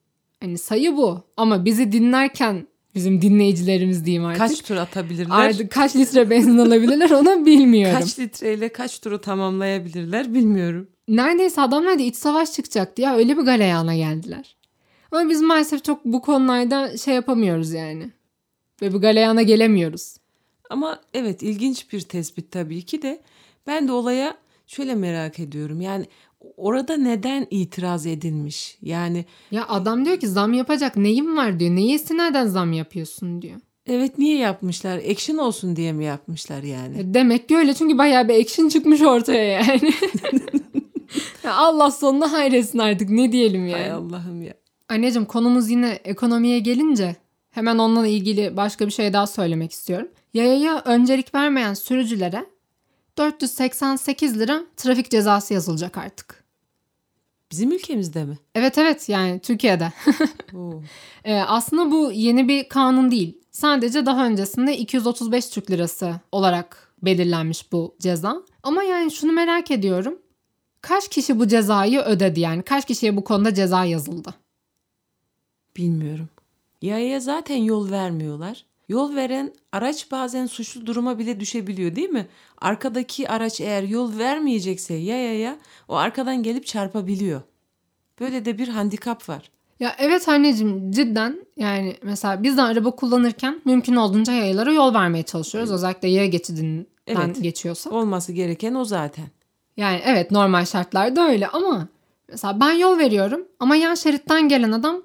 hani 0.41 0.59
sayı 0.59 0.97
bu 0.97 1.21
ama 1.37 1.65
bizi 1.65 1.93
dinlerken 1.93 2.67
bizim 2.95 3.23
dinleyicilerimiz 3.23 4.05
diyeyim 4.05 4.25
artık. 4.25 4.49
Kaç 4.49 4.63
tur 4.63 4.77
atabilirler? 4.77 5.35
Artık 5.35 5.71
kaç 5.71 5.97
litre 5.97 6.31
benzin 6.31 6.59
alabilirler 6.59 7.11
onu 7.11 7.47
bilmiyorum. 7.47 7.99
Kaç 7.99 8.19
litreyle 8.19 8.69
kaç 8.69 9.01
turu 9.01 9.21
tamamlayabilirler 9.21 10.35
bilmiyorum. 10.35 10.89
neredeyse 11.09 11.61
adamlar 11.61 11.99
da 11.99 12.03
iç 12.03 12.17
savaş 12.17 12.53
çıkacaktı 12.53 13.03
ya 13.03 13.17
öyle 13.17 13.37
bir 13.37 13.43
galeyana 13.43 13.97
geldiler. 13.97 14.57
Ama 15.11 15.31
biz 15.31 15.43
maalesef 15.43 15.85
çok 15.85 16.05
bu 16.05 16.23
konularda 16.23 16.97
şey 16.97 17.15
yapamıyoruz 17.15 17.73
yani. 17.73 18.11
Ve 18.83 18.93
bu 18.93 19.01
galeyana 19.01 19.43
gelemiyoruz. 19.43 20.17
Ama 20.71 21.01
evet 21.15 21.43
ilginç 21.43 21.93
bir 21.93 22.01
tespit 22.01 22.51
tabii 22.51 22.83
ki 22.83 23.03
de 23.03 23.23
ben 23.67 23.89
de 23.89 23.93
olaya 23.93 24.37
şöyle 24.67 24.95
merak 24.95 25.41
ediyorum. 25.41 25.81
Yani 25.81 26.07
orada 26.57 26.97
neden 26.97 27.47
itiraz 27.51 28.07
edilmiş? 28.07 28.79
Yani 28.83 29.25
Ya 29.51 29.69
adam 29.69 30.05
diyor 30.05 30.17
ki 30.21 30.29
zam 30.29 30.53
yapacak 30.53 30.97
neyim 30.97 31.37
var 31.37 31.61
diyor. 31.61 31.77
Neye 31.77 31.95
istinaden 31.95 32.47
zam 32.47 32.73
yapıyorsun 32.73 33.43
diyor. 33.43 33.57
evet 33.87 34.19
niye 34.19 34.39
yapmışlar? 34.39 34.99
Action 35.11 35.37
olsun 35.39 35.77
diye 35.77 35.93
mi 35.93 36.05
yapmışlar 36.05 36.63
yani? 36.63 36.99
E 37.01 37.15
Demek 37.15 37.49
ki 37.49 37.57
öyle 37.57 37.75
çünkü 37.75 37.99
bayağı 37.99 38.29
bir 38.29 38.41
action 38.45 38.69
çıkmış 38.69 39.01
ortaya 39.03 39.45
yani. 39.45 39.93
Ya 41.45 41.55
Allah 41.55 41.91
sonuna 41.91 42.33
hayretsin 42.33 42.79
artık 42.79 43.11
ne 43.11 43.33
diyelim 43.33 43.63
Hay 43.73 43.81
yani. 43.83 43.93
Allah'ım 43.93 44.43
ya. 44.43 44.55
Anneciğim 44.89 45.27
konumuz 45.27 45.71
yine 45.71 45.99
ekonomiye 46.05 46.59
gelince 46.59 47.17
hemen 47.51 47.79
onunla 47.79 48.07
ilgili 48.07 48.57
başka 48.57 48.87
bir 48.87 48.91
şey 48.93 49.13
daha 49.13 49.27
söylemek 49.27 49.73
istiyorum. 49.73 50.09
Yayaya 50.35 50.83
öncelik 50.85 51.35
vermeyen 51.35 51.75
sürücülere 51.75 52.47
488 53.19 54.39
lira 54.39 54.65
trafik 54.77 55.11
cezası 55.11 55.55
yazılacak 55.55 55.99
artık. 55.99 56.45
Bizim 57.51 57.73
ülkemizde 57.73 58.25
mi? 58.25 58.39
Evet 58.55 58.79
evet 58.79 59.09
yani 59.09 59.41
Türkiye'de. 59.41 59.93
Ee, 61.25 61.35
aslında 61.37 61.91
bu 61.91 62.13
yeni 62.13 62.49
bir 62.49 62.69
kanun 62.69 63.11
değil. 63.11 63.39
Sadece 63.51 64.07
daha 64.07 64.27
öncesinde 64.27 64.77
235 64.77 65.49
Türk 65.49 65.71
Lirası 65.71 66.21
olarak 66.33 66.93
belirlenmiş 67.03 67.73
bu 67.73 67.97
ceza. 68.01 68.43
Ama 68.63 68.83
yani 68.83 69.11
şunu 69.11 69.33
merak 69.33 69.71
ediyorum. 69.71 70.19
Kaç 70.81 71.09
kişi 71.09 71.39
bu 71.39 71.49
cezayı 71.49 72.01
ödedi 72.01 72.41
yani? 72.41 72.63
Kaç 72.63 72.87
kişiye 72.87 73.17
bu 73.17 73.25
konuda 73.25 73.55
ceza 73.55 73.85
yazıldı? 73.85 74.35
Bilmiyorum. 75.77 76.29
Yayaya 76.83 77.21
zaten 77.21 77.57
yol 77.57 77.91
vermiyorlar. 77.91 78.65
Yol 78.89 79.15
veren 79.17 79.53
araç 79.73 80.11
bazen 80.11 80.47
suçlu 80.47 80.87
duruma 80.87 81.19
bile 81.19 81.41
düşebiliyor 81.41 81.97
değil 81.97 82.09
mi? 82.11 82.27
Arkadaki 82.61 83.29
araç 83.29 83.61
eğer 83.61 83.83
yol 83.83 84.19
vermeyecekse 84.19 84.95
yayaya 84.95 85.57
o 85.89 85.95
arkadan 85.95 86.43
gelip 86.43 86.67
çarpabiliyor. 86.67 87.41
Böyle 88.21 88.45
de 88.45 88.59
bir 88.59 88.69
handikap 88.69 89.29
var. 89.29 89.51
Ya 89.81 89.95
evet 89.99 90.29
anneciğim 90.29 90.91
cidden 90.91 91.47
yani 91.57 91.97
mesela 92.03 92.43
biz 92.43 92.57
de 92.57 92.63
araba 92.63 92.91
kullanırken 92.91 93.61
mümkün 93.65 93.97
olduğunca 93.97 94.33
yayalara 94.33 94.73
yol 94.73 94.95
vermeye 94.95 95.23
çalışıyoruz. 95.23 95.71
Özellikle 95.71 96.09
yaya 96.09 96.27
geçidinden 96.27 96.87
Evet. 97.07 97.43
geçiyorsa. 97.43 97.91
Olması 97.91 98.33
gereken 98.33 98.75
o 98.75 98.85
zaten. 98.85 99.25
Yani 99.77 100.01
evet 100.05 100.31
normal 100.31 100.65
şartlarda 100.65 101.29
öyle 101.29 101.49
ama 101.49 101.89
mesela 102.29 102.61
ben 102.61 102.73
yol 102.73 102.99
veriyorum 102.99 103.47
ama 103.61 103.77
yan 103.77 103.95
şeritten 103.95 104.49
gelen 104.49 104.73
adam 104.73 105.03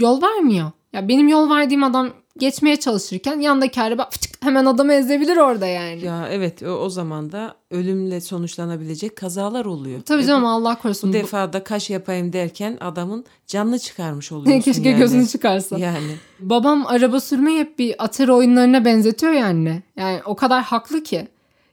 yol 0.00 0.22
vermiyor. 0.22 0.70
Ya 0.92 1.08
benim 1.08 1.28
yol 1.28 1.50
verdiğim 1.50 1.82
adam 1.82 2.10
geçmeye 2.40 2.76
çalışırken 2.76 3.40
yandaki 3.40 3.80
araba 3.82 4.08
fıçık 4.10 4.44
hemen 4.44 4.64
adamı 4.66 4.92
ezebilir 4.92 5.36
orada 5.36 5.66
yani. 5.66 6.04
Ya 6.04 6.28
evet 6.30 6.62
o, 6.62 6.66
o 6.70 6.90
zaman 6.90 7.32
da 7.32 7.54
ölümle 7.70 8.20
sonuçlanabilecek 8.20 9.16
kazalar 9.16 9.64
oluyor. 9.64 10.00
Tabii 10.02 10.22
E, 10.22 10.26
canım 10.26 10.44
Allah 10.46 10.74
korusun. 10.78 11.10
Bu 11.10 11.14
defa 11.14 11.52
da 11.52 11.64
kaş 11.64 11.90
yapayım 11.90 12.32
derken 12.32 12.76
adamın 12.80 13.24
canını 13.46 13.78
çıkarmış 13.78 14.32
oluyorsun 14.32 14.60
Keşke 14.72 14.88
yani. 14.88 14.98
gözünü 14.98 15.26
çıkarsa. 15.28 15.78
Yani 15.78 16.10
Babam 16.40 16.86
araba 16.86 17.20
sürmeyi 17.20 17.58
hep 17.58 17.78
bir 17.78 18.04
atari 18.04 18.32
oyunlarına 18.32 18.84
benzetiyor 18.84 19.32
ya 19.32 19.46
anne. 19.46 19.82
Yani 19.96 20.20
o 20.24 20.36
kadar 20.36 20.62
haklı 20.62 21.02
ki. 21.02 21.28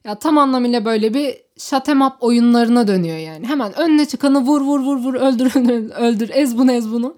Ya 0.05 0.15
tam 0.15 0.37
anlamıyla 0.37 0.85
böyle 0.85 1.13
bir 1.13 1.35
shut 1.57 1.89
'em 1.89 2.01
up 2.01 2.13
oyunlarına 2.19 2.87
dönüyor 2.87 3.17
yani. 3.17 3.47
Hemen 3.47 3.79
önüne 3.79 4.05
çıkanı 4.05 4.41
vur 4.41 4.61
vur 4.61 4.79
vur 4.79 4.97
vur 4.97 5.13
öldür 5.13 5.45
öldür, 5.55 5.91
öldür 5.95 6.29
ez 6.33 6.57
bunu 6.57 6.71
ez 6.71 6.91
bunu. 6.91 7.15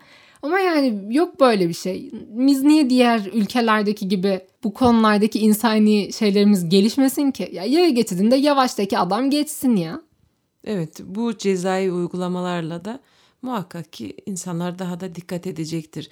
Ama 0.48 0.60
yani 0.60 1.16
yok 1.16 1.40
böyle 1.40 1.70
bir 1.70 1.74
şey. 1.74 2.12
Biz 2.30 2.64
niye 2.64 2.90
diğer 2.90 3.20
ülkelerdeki 3.34 4.08
gibi 4.08 4.42
bu 4.64 4.74
konulardaki 4.74 5.40
insani 5.40 6.14
şeylerimiz 6.14 6.70
gelişmesin 6.70 7.32
ki? 7.32 7.50
Ya 7.54 7.64
yaya 7.64 7.90
geçidinde 7.90 8.36
yavaştaki 8.36 8.98
adam 8.98 9.30
geçsin 9.30 9.76
ya. 9.76 10.02
Evet 10.64 11.00
bu 11.06 11.38
cezai 11.38 11.92
uygulamalarla 11.92 12.86
da 12.86 13.00
muhakkak 13.42 13.94
ki 13.94 14.18
insanlar 14.26 14.80
daha 14.80 15.00
da 15.00 15.16
dikkat 15.16 15.48
edecektir. 15.48 16.10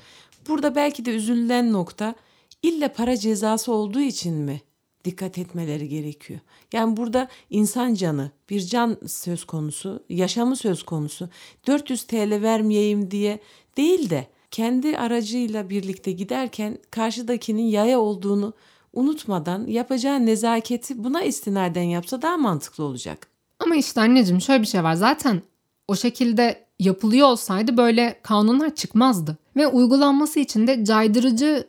Burada 0.47 0.75
belki 0.75 1.05
de 1.05 1.11
üzülen 1.11 1.73
nokta 1.73 2.15
ille 2.63 2.87
para 2.87 3.17
cezası 3.17 3.71
olduğu 3.71 4.01
için 4.01 4.33
mi 4.33 4.61
dikkat 5.05 5.37
etmeleri 5.37 5.89
gerekiyor? 5.89 6.39
Yani 6.73 6.97
burada 6.97 7.27
insan 7.49 7.93
canı, 7.93 8.31
bir 8.49 8.61
can 8.61 8.97
söz 9.07 9.43
konusu, 9.43 10.03
yaşamı 10.09 10.55
söz 10.55 10.83
konusu. 10.83 11.29
400 11.67 12.03
TL 12.03 12.41
vermeyeyim 12.41 13.11
diye 13.11 13.39
değil 13.77 14.09
de 14.09 14.27
kendi 14.51 14.97
aracıyla 14.97 15.69
birlikte 15.69 16.11
giderken 16.11 16.77
karşıdakinin 16.91 17.67
yaya 17.67 17.99
olduğunu 17.99 18.53
unutmadan 18.93 19.67
yapacağı 19.67 20.25
nezaketi 20.25 21.03
buna 21.03 21.23
istinaden 21.23 21.83
yapsa 21.83 22.21
daha 22.21 22.37
mantıklı 22.37 22.83
olacak. 22.83 23.27
Ama 23.59 23.75
işte 23.75 24.01
anneciğim 24.01 24.41
şöyle 24.41 24.61
bir 24.61 24.67
şey 24.67 24.83
var. 24.83 24.93
Zaten 24.93 25.41
o 25.87 25.95
şekilde 25.95 26.65
yapılıyor 26.79 27.27
olsaydı 27.27 27.77
böyle 27.77 28.19
kanunlar 28.23 28.75
çıkmazdı. 28.75 29.37
Ve 29.55 29.67
uygulanması 29.67 30.39
için 30.39 30.67
de 30.67 30.85
caydırıcı 30.85 31.67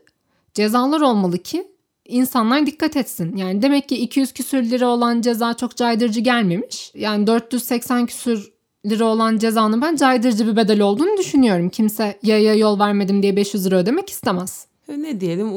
cezalar 0.55 1.01
olmalı 1.01 1.39
ki 1.39 1.67
insanlar 2.05 2.67
dikkat 2.67 2.97
etsin. 2.97 3.37
Yani 3.37 3.63
demek 3.63 3.89
ki 3.89 3.97
200 3.97 4.33
küsür 4.33 4.63
lira 4.63 4.89
olan 4.89 5.21
ceza 5.21 5.55
çok 5.55 5.77
caydırıcı 5.77 6.21
gelmemiş. 6.21 6.93
Yani 6.95 7.27
480 7.27 8.07
küsür 8.07 8.53
lira 8.91 9.05
olan 9.05 9.39
cezanın 9.39 9.83
ben 9.83 9.97
caydırıcı 9.97 10.47
bir 10.47 10.57
bedel 10.57 10.81
olduğunu 10.81 11.17
düşünüyorum. 11.19 11.69
Kimse 11.69 12.19
yaya 12.23 12.55
yol 12.55 12.79
vermedim 12.79 13.23
diye 13.23 13.37
500 13.37 13.67
lira 13.67 13.77
ödemek 13.77 14.11
istemez. 14.11 14.67
E, 14.89 15.03
Ne 15.03 15.21
diyelim 15.21 15.49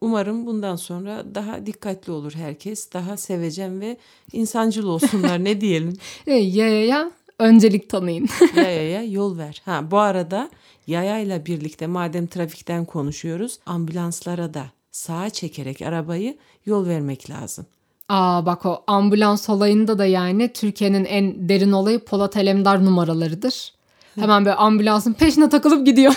umarım 0.00 0.46
bundan 0.46 0.76
sonra 0.76 1.24
daha 1.34 1.66
dikkatli 1.66 2.12
olur 2.12 2.32
herkes. 2.34 2.92
Daha 2.92 3.16
sevecen 3.16 3.80
ve 3.80 3.96
insancıl 4.32 4.86
olsunlar 4.86 5.44
ne 5.44 5.60
diyelim. 5.60 5.92
E, 6.26 6.34
yayaya 6.34 7.10
öncelik 7.38 7.90
tanıyın. 7.90 8.28
Yayaya 8.56 9.02
yol 9.02 9.38
ver. 9.38 9.62
Ha 9.64 9.90
bu 9.90 9.98
arada 9.98 10.50
yayayla 10.86 11.46
birlikte 11.46 11.86
madem 11.86 12.26
trafikten 12.26 12.84
konuşuyoruz 12.84 13.58
ambulanslara 13.66 14.54
da 14.54 14.64
sağa 14.90 15.30
çekerek 15.30 15.82
arabayı 15.82 16.36
yol 16.66 16.86
vermek 16.86 17.30
lazım. 17.30 17.66
Aa 18.08 18.46
bak 18.46 18.66
o 18.66 18.84
ambulans 18.86 19.48
olayında 19.48 19.98
da 19.98 20.06
yani 20.06 20.52
Türkiye'nin 20.52 21.04
en 21.04 21.48
derin 21.48 21.72
olayı 21.72 21.98
Polat 21.98 22.36
Alemdar 22.36 22.84
numaralarıdır. 22.84 23.72
Hemen 24.14 24.44
böyle 24.44 24.56
ambulansın 24.56 25.12
peşine 25.12 25.48
takılıp 25.48 25.86
gidiyor. 25.86 26.14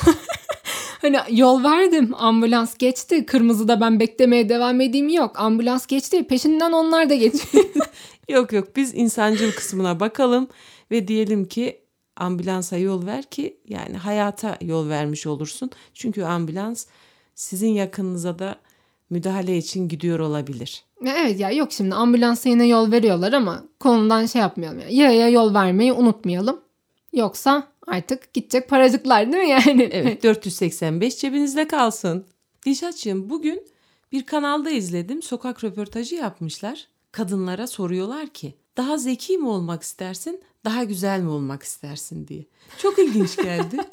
hani 1.02 1.18
yol 1.30 1.64
verdim 1.64 2.12
ambulans 2.18 2.78
geçti 2.78 3.26
kırmızıda 3.26 3.82
ben 3.82 4.00
beklemeye 4.00 4.50
devam 4.50 4.82
edeyim 4.82 5.10
yok 5.10 5.40
ambulans 5.40 5.86
geçti 5.88 6.28
peşinden 6.28 6.72
onlar 6.72 7.10
da 7.10 7.16
geçiyor. 7.16 7.66
Yok 8.30 8.54
yok 8.54 8.76
biz 8.76 8.96
insancıl 8.96 9.52
kısmına 9.52 10.00
bakalım 10.00 10.48
ve 10.92 11.08
diyelim 11.08 11.46
ki 11.46 11.82
ambulansa 12.16 12.78
yol 12.78 13.06
ver 13.06 13.24
ki 13.24 13.58
yani 13.68 13.98
hayata 13.98 14.58
yol 14.62 14.90
vermiş 14.90 15.28
olursun. 15.28 15.70
Çünkü 15.94 16.24
ambulans 16.24 16.86
sizin 17.36 17.70
yakınınıza 17.70 18.40
da 18.40 18.56
müdahale 19.10 19.58
için 19.58 19.88
gidiyor 19.88 20.20
olabilir. 20.20 20.84
Evet 21.06 21.40
ya 21.40 21.52
yok 21.52 21.72
şimdi 21.72 21.96
ambulansa 21.96 22.50
yine 22.50 22.68
yol 22.68 22.92
veriyorlar 22.92 23.34
ama 23.34 23.64
konudan 23.80 24.26
şey 24.26 24.42
yapmayalım. 24.42 24.80
Yani. 24.80 24.96
Yaya 24.96 25.30
yol 25.30 25.54
vermeyi 25.54 25.94
unutmayalım. 25.94 26.62
Yoksa 27.14 27.68
artık 27.88 28.34
gidecek 28.34 28.70
paracıklar 28.70 29.32
değil 29.32 29.44
mi 29.44 29.50
yani? 29.50 29.90
Evet 29.92 30.24
485 30.24 31.18
cebinizde 31.18 31.68
kalsın. 31.68 32.26
Dilşatçığım 32.66 33.30
bugün 33.30 33.68
bir 34.12 34.24
kanalda 34.26 34.70
izledim 34.70 35.22
sokak 35.22 35.64
röportajı 35.64 36.16
yapmışlar. 36.16 36.88
Kadınlara 37.12 37.68
soruyorlar 37.68 38.28
ki 38.28 38.54
daha 38.78 38.98
zeki 38.98 39.38
mi 39.38 39.48
olmak 39.48 39.84
istersin 39.84 40.42
daha 40.66 40.84
güzel 40.84 41.20
mi 41.20 41.30
olmak 41.30 41.64
istersin 41.64 42.28
diye. 42.28 42.46
Çok 42.78 43.00
ilginç 43.00 43.36
geldi. 43.38 43.78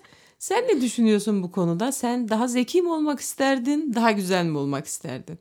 Sen 0.45 0.65
ne 0.69 0.81
düşünüyorsun 0.81 1.43
bu 1.43 1.53
konuda? 1.53 1.93
Sen 1.93 2.29
daha 2.29 2.49
zeki 2.49 2.83
mi 2.83 2.89
olmak 2.89 3.21
isterdin 3.21 3.95
daha 3.95 4.11
güzel 4.11 4.45
mi 4.45 4.59
olmak 4.59 4.87
isterdin? 4.87 5.39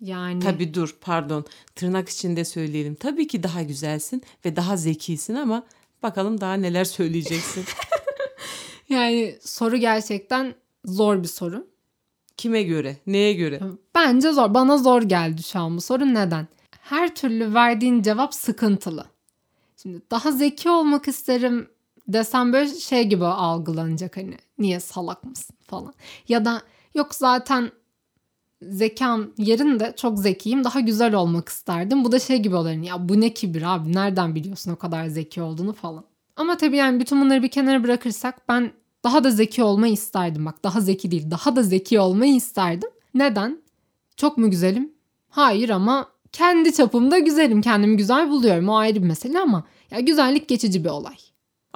Yani 0.00 0.42
Tabii 0.42 0.74
dur 0.74 0.96
pardon 1.00 1.44
tırnak 1.74 2.08
içinde 2.08 2.44
söyleyelim. 2.44 2.94
Tabii 2.94 3.26
ki 3.26 3.42
daha 3.42 3.62
güzelsin 3.62 4.22
ve 4.44 4.56
daha 4.56 4.76
zekisin 4.76 5.34
ama 5.34 5.66
bakalım 6.02 6.40
daha 6.40 6.54
neler 6.54 6.84
söyleyeceksin. 6.84 7.64
yani 8.88 9.38
soru 9.42 9.76
gerçekten 9.76 10.54
zor 10.84 11.22
bir 11.22 11.28
soru. 11.28 11.66
Kime 12.36 12.62
göre? 12.62 12.96
Neye 13.06 13.32
göre? 13.32 13.60
Bence 13.94 14.32
zor. 14.32 14.54
Bana 14.54 14.78
zor 14.78 15.02
geldi 15.02 15.42
şu 15.42 15.58
an 15.58 15.76
bu 15.76 15.80
soru. 15.80 16.14
Neden? 16.14 16.48
Her 16.80 17.14
türlü 17.14 17.54
verdiğin 17.54 18.02
cevap 18.02 18.34
sıkıntılı. 18.34 19.06
Şimdi 19.76 20.02
daha 20.10 20.32
zeki 20.32 20.70
olmak 20.70 21.08
isterim 21.08 21.68
desem 22.08 22.52
böyle 22.52 22.74
şey 22.74 23.04
gibi 23.04 23.24
algılanacak 23.24 24.16
hani. 24.16 24.36
Niye 24.58 24.80
salak 24.80 25.24
mısın 25.24 25.56
falan. 25.66 25.94
Ya 26.28 26.44
da 26.44 26.62
yok 26.94 27.14
zaten 27.14 27.70
zekam 28.62 29.26
yerinde 29.38 29.94
çok 29.96 30.18
zekiyim 30.18 30.64
daha 30.64 30.80
güzel 30.80 31.14
olmak 31.14 31.48
isterdim. 31.48 32.04
Bu 32.04 32.12
da 32.12 32.18
şey 32.18 32.38
gibi 32.38 32.56
olur. 32.56 32.70
Ya 32.70 33.08
bu 33.08 33.20
ne 33.20 33.34
kibir 33.34 33.74
abi 33.74 33.92
nereden 33.92 34.34
biliyorsun 34.34 34.70
o 34.70 34.76
kadar 34.76 35.06
zeki 35.06 35.42
olduğunu 35.42 35.72
falan. 35.72 36.04
Ama 36.36 36.56
tabii 36.56 36.76
yani 36.76 37.00
bütün 37.00 37.20
bunları 37.20 37.42
bir 37.42 37.48
kenara 37.48 37.84
bırakırsak 37.84 38.48
ben 38.48 38.72
daha 39.04 39.24
da 39.24 39.30
zeki 39.30 39.62
olmayı 39.62 39.92
isterdim. 39.92 40.46
Bak 40.46 40.64
daha 40.64 40.80
zeki 40.80 41.10
değil 41.10 41.30
daha 41.30 41.56
da 41.56 41.62
zeki 41.62 42.00
olmayı 42.00 42.34
isterdim. 42.34 42.90
Neden? 43.14 43.62
Çok 44.16 44.38
mu 44.38 44.50
güzelim? 44.50 44.92
Hayır 45.28 45.68
ama 45.68 46.08
kendi 46.32 46.72
çapımda 46.72 47.18
güzelim. 47.18 47.62
Kendimi 47.62 47.96
güzel 47.96 48.30
buluyorum. 48.30 48.68
O 48.68 48.76
ayrı 48.76 49.02
bir 49.02 49.08
mesele 49.08 49.40
ama 49.40 49.64
ya 49.90 50.00
güzellik 50.00 50.48
geçici 50.48 50.84
bir 50.84 50.88
olay. 50.88 51.16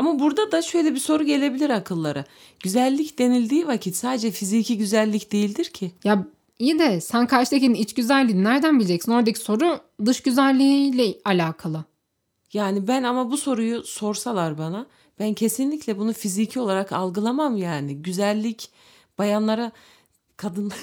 Ama 0.00 0.18
burada 0.18 0.52
da 0.52 0.62
şöyle 0.62 0.94
bir 0.94 0.98
soru 0.98 1.24
gelebilir 1.24 1.70
akıllara. 1.70 2.24
Güzellik 2.60 3.18
denildiği 3.18 3.66
vakit 3.66 3.96
sadece 3.96 4.30
fiziki 4.30 4.78
güzellik 4.78 5.32
değildir 5.32 5.64
ki. 5.64 5.92
Ya 6.04 6.26
iyi 6.58 6.78
de 6.78 7.00
sen 7.00 7.26
karşıdakinin 7.26 7.74
iç 7.74 7.94
güzelliğini 7.94 8.44
nereden 8.44 8.78
bileceksin? 8.78 9.12
Oradaki 9.12 9.38
soru 9.38 9.80
dış 10.04 10.20
güzelliğiyle 10.22 11.14
alakalı. 11.24 11.84
Yani 12.52 12.88
ben 12.88 13.02
ama 13.02 13.30
bu 13.30 13.36
soruyu 13.36 13.82
sorsalar 13.82 14.58
bana 14.58 14.86
ben 15.18 15.34
kesinlikle 15.34 15.98
bunu 15.98 16.12
fiziki 16.12 16.60
olarak 16.60 16.92
algılamam 16.92 17.56
yani. 17.56 18.02
Güzellik 18.02 18.70
bayanlara 19.18 19.72
kadın 20.36 20.72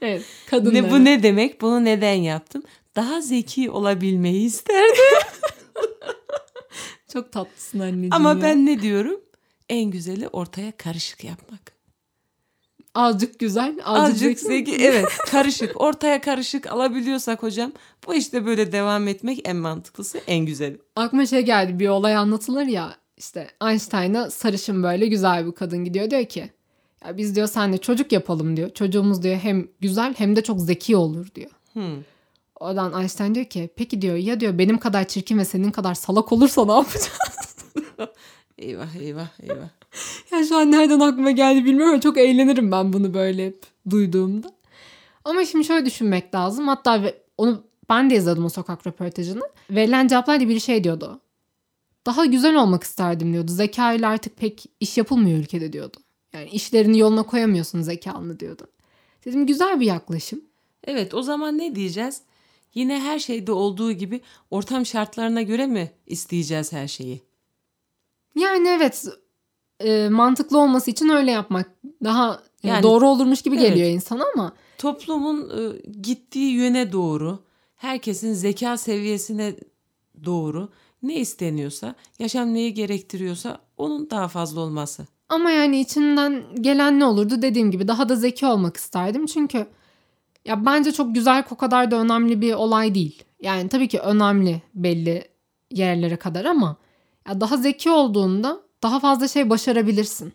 Evet 0.00 0.24
kadınlara. 0.50 0.82
ne 0.82 0.90
bu 0.90 1.04
ne 1.04 1.22
demek? 1.22 1.60
Bunu 1.60 1.84
neden 1.84 2.14
yaptım? 2.14 2.62
Daha 2.96 3.20
zeki 3.20 3.70
olabilmeyi 3.70 4.46
isterdim. 4.46 5.18
Çok 7.12 7.32
tatlısın 7.32 7.78
anneciğim 7.78 8.12
Ama 8.12 8.30
ya. 8.30 8.42
ben 8.42 8.66
ne 8.66 8.82
diyorum? 8.82 9.20
En 9.68 9.90
güzeli 9.90 10.28
ortaya 10.28 10.72
karışık 10.76 11.24
yapmak. 11.24 11.74
Azıcık 12.94 13.38
güzel, 13.38 13.78
azıcık, 13.84 14.14
Azıcık 14.14 14.40
zeki. 14.40 14.76
Evet 14.76 15.08
karışık. 15.30 15.80
Ortaya 15.80 16.20
karışık 16.20 16.66
alabiliyorsak 16.72 17.42
hocam 17.42 17.72
bu 18.06 18.14
işte 18.14 18.46
böyle 18.46 18.72
devam 18.72 19.08
etmek 19.08 19.48
en 19.48 19.56
mantıklısı 19.56 20.18
en 20.26 20.46
güzeli. 20.46 20.78
Aklıma 20.96 21.26
şey 21.26 21.42
geldi 21.42 21.78
bir 21.78 21.88
olay 21.88 22.16
anlatılır 22.16 22.66
ya 22.66 22.96
işte 23.16 23.48
Einstein'a 23.62 24.30
sarışın 24.30 24.82
böyle 24.82 25.06
güzel 25.06 25.46
bir 25.46 25.52
kadın 25.52 25.84
gidiyor 25.84 26.10
diyor 26.10 26.24
ki 26.24 26.50
ya 27.04 27.16
biz 27.16 27.36
diyor 27.36 27.46
senle 27.46 27.78
çocuk 27.78 28.12
yapalım 28.12 28.56
diyor. 28.56 28.70
Çocuğumuz 28.70 29.22
diyor 29.22 29.36
hem 29.36 29.68
güzel 29.80 30.14
hem 30.18 30.36
de 30.36 30.42
çok 30.42 30.60
zeki 30.60 30.96
olur 30.96 31.26
diyor. 31.34 31.50
Hmm. 31.72 32.02
Oradan 32.60 33.00
Einstein 33.00 33.34
diyor 33.34 33.46
ki 33.46 33.70
peki 33.76 34.02
diyor 34.02 34.16
ya 34.16 34.40
diyor 34.40 34.58
benim 34.58 34.78
kadar 34.78 35.08
çirkin 35.08 35.38
ve 35.38 35.44
senin 35.44 35.70
kadar 35.70 35.94
salak 35.94 36.32
olursa 36.32 36.64
ne 36.64 36.72
yapacağız? 36.72 37.56
Eyvah 38.58 38.94
eyvah 38.96 39.28
eyvah. 39.40 39.68
ya 40.32 40.44
şu 40.44 40.56
an 40.56 40.72
nereden 40.72 41.00
aklıma 41.00 41.30
geldi 41.30 41.64
bilmiyorum 41.64 41.92
ama 41.92 42.00
çok 42.00 42.18
eğlenirim 42.18 42.72
ben 42.72 42.92
bunu 42.92 43.14
böyle 43.14 43.46
hep 43.46 43.66
duyduğumda. 43.90 44.52
Ama 45.24 45.44
şimdi 45.44 45.64
şöyle 45.64 45.86
düşünmek 45.86 46.34
lazım. 46.34 46.68
Hatta 46.68 47.12
onu 47.38 47.64
ben 47.88 48.10
de 48.10 48.16
izledim 48.16 48.44
o 48.44 48.48
sokak 48.48 48.86
röportajını. 48.86 49.42
Verilen 49.70 50.08
cevaplar 50.08 50.40
bir 50.40 50.60
şey 50.60 50.84
diyordu. 50.84 51.20
Daha 52.06 52.24
güzel 52.24 52.56
olmak 52.56 52.82
isterdim 52.82 53.32
diyordu. 53.32 53.52
Zeka 53.52 53.92
ile 53.92 54.06
artık 54.06 54.36
pek 54.36 54.64
iş 54.80 54.98
yapılmıyor 54.98 55.38
ülkede 55.38 55.72
diyordu. 55.72 55.96
Yani 56.32 56.48
işlerini 56.50 56.98
yoluna 56.98 57.22
koyamıyorsun 57.22 57.82
zekanı 57.82 58.40
diyordu. 58.40 58.66
Dedim 59.24 59.46
güzel 59.46 59.80
bir 59.80 59.86
yaklaşım. 59.86 60.40
Evet 60.84 61.14
o 61.14 61.22
zaman 61.22 61.58
ne 61.58 61.74
diyeceğiz? 61.74 62.22
Yine 62.74 63.00
her 63.00 63.18
şeyde 63.18 63.52
olduğu 63.52 63.92
gibi 63.92 64.20
ortam 64.50 64.86
şartlarına 64.86 65.42
göre 65.42 65.66
mi 65.66 65.90
isteyeceğiz 66.06 66.72
her 66.72 66.88
şeyi? 66.88 67.22
Yani 68.36 68.68
evet 68.68 69.04
e, 69.80 70.08
mantıklı 70.08 70.58
olması 70.58 70.90
için 70.90 71.08
öyle 71.08 71.30
yapmak 71.30 71.70
daha 72.04 72.42
Yani- 72.62 72.82
doğru 72.82 73.08
olurmuş 73.08 73.42
gibi 73.42 73.56
Evet. 73.56 73.68
geliyor 73.68 73.88
insana 73.88 74.24
ama 74.34 74.52
Toplumun 74.78 75.50
e, 75.50 75.82
gittiği 76.00 76.52
yöne 76.54 76.92
doğru, 76.92 77.38
herkesin 77.76 78.32
zeka 78.32 78.76
seviyesine 78.76 79.54
doğru 80.24 80.68
ne 81.02 81.14
isteniyorsa, 81.14 81.94
yaşam 82.18 82.54
neyi 82.54 82.74
gerektiriyorsa 82.74 83.58
onun 83.76 84.10
daha 84.10 84.28
fazla 84.28 84.60
olması. 84.60 85.06
Ama 85.28 85.50
yani 85.50 85.80
içinden 85.80 86.44
gelen 86.60 87.00
ne 87.00 87.04
olurdu 87.04 87.42
dediğim 87.42 87.70
gibi 87.70 87.88
daha 87.88 88.08
da 88.08 88.16
zeki 88.16 88.46
olmak 88.46 88.76
isterdim. 88.76 89.26
Çünkü 89.26 89.66
ya 90.44 90.66
bence 90.66 90.92
çok 90.92 91.14
güzel 91.14 91.44
o 91.50 91.56
kadar 91.56 91.90
da 91.90 91.96
önemli 91.96 92.40
bir 92.40 92.54
olay 92.54 92.94
değil. 92.94 93.22
Yani 93.40 93.68
tabii 93.68 93.88
ki 93.88 93.98
önemli 94.00 94.62
belli 94.74 95.28
yerlere 95.70 96.16
kadar 96.16 96.44
ama 96.44 96.76
ya 97.28 97.40
daha 97.40 97.56
zeki 97.56 97.90
olduğunda 97.90 98.60
daha 98.82 99.00
fazla 99.00 99.28
şey 99.28 99.50
başarabilirsin. 99.50 100.32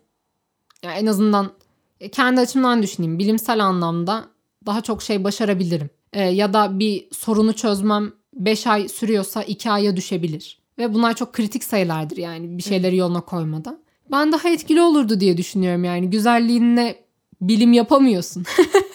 Ya 0.83 0.93
en 0.93 1.05
azından 1.05 1.51
e, 1.99 2.09
kendi 2.09 2.41
açımdan 2.41 2.83
düşüneyim. 2.83 3.19
Bilimsel 3.19 3.65
anlamda 3.65 4.25
daha 4.65 4.81
çok 4.81 5.03
şey 5.03 5.23
başarabilirim. 5.23 5.89
E, 6.13 6.23
ya 6.23 6.53
da 6.53 6.79
bir 6.79 7.07
sorunu 7.11 7.53
çözmem 7.53 8.11
5 8.33 8.67
ay 8.67 8.89
sürüyorsa 8.89 9.43
2 9.43 9.71
aya 9.71 9.95
düşebilir. 9.95 10.59
Ve 10.77 10.93
bunlar 10.93 11.15
çok 11.15 11.33
kritik 11.33 11.63
sayılardır 11.63 12.17
yani 12.17 12.57
bir 12.57 12.63
şeyleri 12.63 12.97
yoluna 12.97 13.21
koymada. 13.21 13.79
Ben 14.11 14.31
daha 14.31 14.49
etkili 14.49 14.81
olurdu 14.81 15.19
diye 15.19 15.37
düşünüyorum 15.37 15.83
yani. 15.83 16.09
Güzelliğinle 16.09 17.03
bilim 17.41 17.73
yapamıyorsun. 17.73 18.45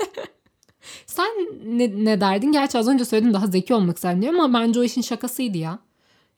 Sen 1.15 1.31
ne, 1.65 2.05
ne 2.05 2.21
derdin? 2.21 2.53
Gerçi 2.53 2.79
az 2.79 2.89
önce 2.89 3.05
söyledim 3.05 3.35
daha 3.35 3.47
zeki 3.47 3.75
olmak 3.75 3.97
isterdim 3.97 4.41
ama 4.41 4.61
bence 4.61 4.81
o 4.81 4.85
işin 4.85 5.01
şakasıydı 5.01 5.59
ya. 5.59 5.79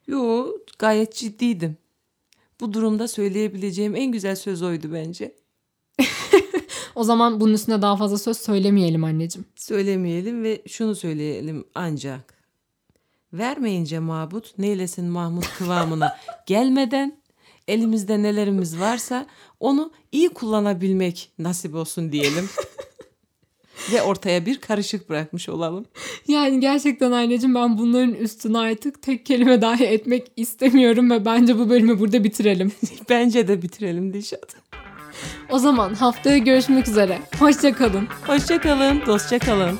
Yo 0.07 0.47
gayet 0.79 1.15
ciddiydim. 1.15 1.77
Bu 2.59 2.73
durumda 2.73 3.07
söyleyebileceğim 3.07 3.95
en 3.95 4.11
güzel 4.11 4.35
söz 4.35 4.61
oydu 4.61 4.87
bence. 4.93 5.35
O 6.95 7.03
zaman 7.03 7.39
bunun 7.39 7.53
üstüne 7.53 7.81
daha 7.81 7.97
fazla 7.97 8.17
söz 8.17 8.37
söylemeyelim 8.37 9.03
anneciğim. 9.03 9.45
Söylemeyelim 9.55 10.43
ve 10.43 10.61
şunu 10.67 10.95
söyleyelim 10.95 11.65
ancak. 11.75 12.33
Vermeyince 13.33 13.99
mabut 13.99 14.57
neylesin 14.57 15.05
Mahmut 15.05 15.57
kıvamına 15.57 16.17
gelmeden 16.45 17.17
elimizde 17.67 18.23
nelerimiz 18.23 18.79
varsa 18.79 19.25
onu 19.59 19.91
iyi 20.11 20.29
kullanabilmek 20.29 21.31
nasip 21.39 21.75
olsun 21.75 22.11
diyelim. 22.11 22.49
ve 23.93 24.01
ortaya 24.01 24.45
bir 24.45 24.57
karışık 24.57 25.09
bırakmış 25.09 25.49
olalım. 25.49 25.85
Yani 26.27 26.59
gerçekten 26.59 27.11
anneciğim 27.11 27.55
ben 27.55 27.77
bunların 27.77 28.13
üstüne 28.13 28.57
artık 28.57 29.01
tek 29.01 29.25
kelime 29.25 29.61
dahi 29.61 29.83
etmek 29.83 30.31
istemiyorum 30.35 31.11
ve 31.11 31.25
bence 31.25 31.59
bu 31.59 31.69
bölümü 31.69 31.99
burada 31.99 32.23
bitirelim. 32.23 32.71
Bence 33.09 33.47
de 33.47 33.61
bitirelim 33.61 34.13
Dişat. 34.13 34.55
O 35.49 35.59
zaman 35.59 35.93
haftaya 35.93 36.37
görüşmek 36.37 36.87
üzere. 36.87 37.19
Hoşça 37.39 37.73
kalın. 37.73 38.07
Hoşça 38.27 38.61
kalın, 38.61 39.01
dostça 39.05 39.39
kalın. 39.39 39.79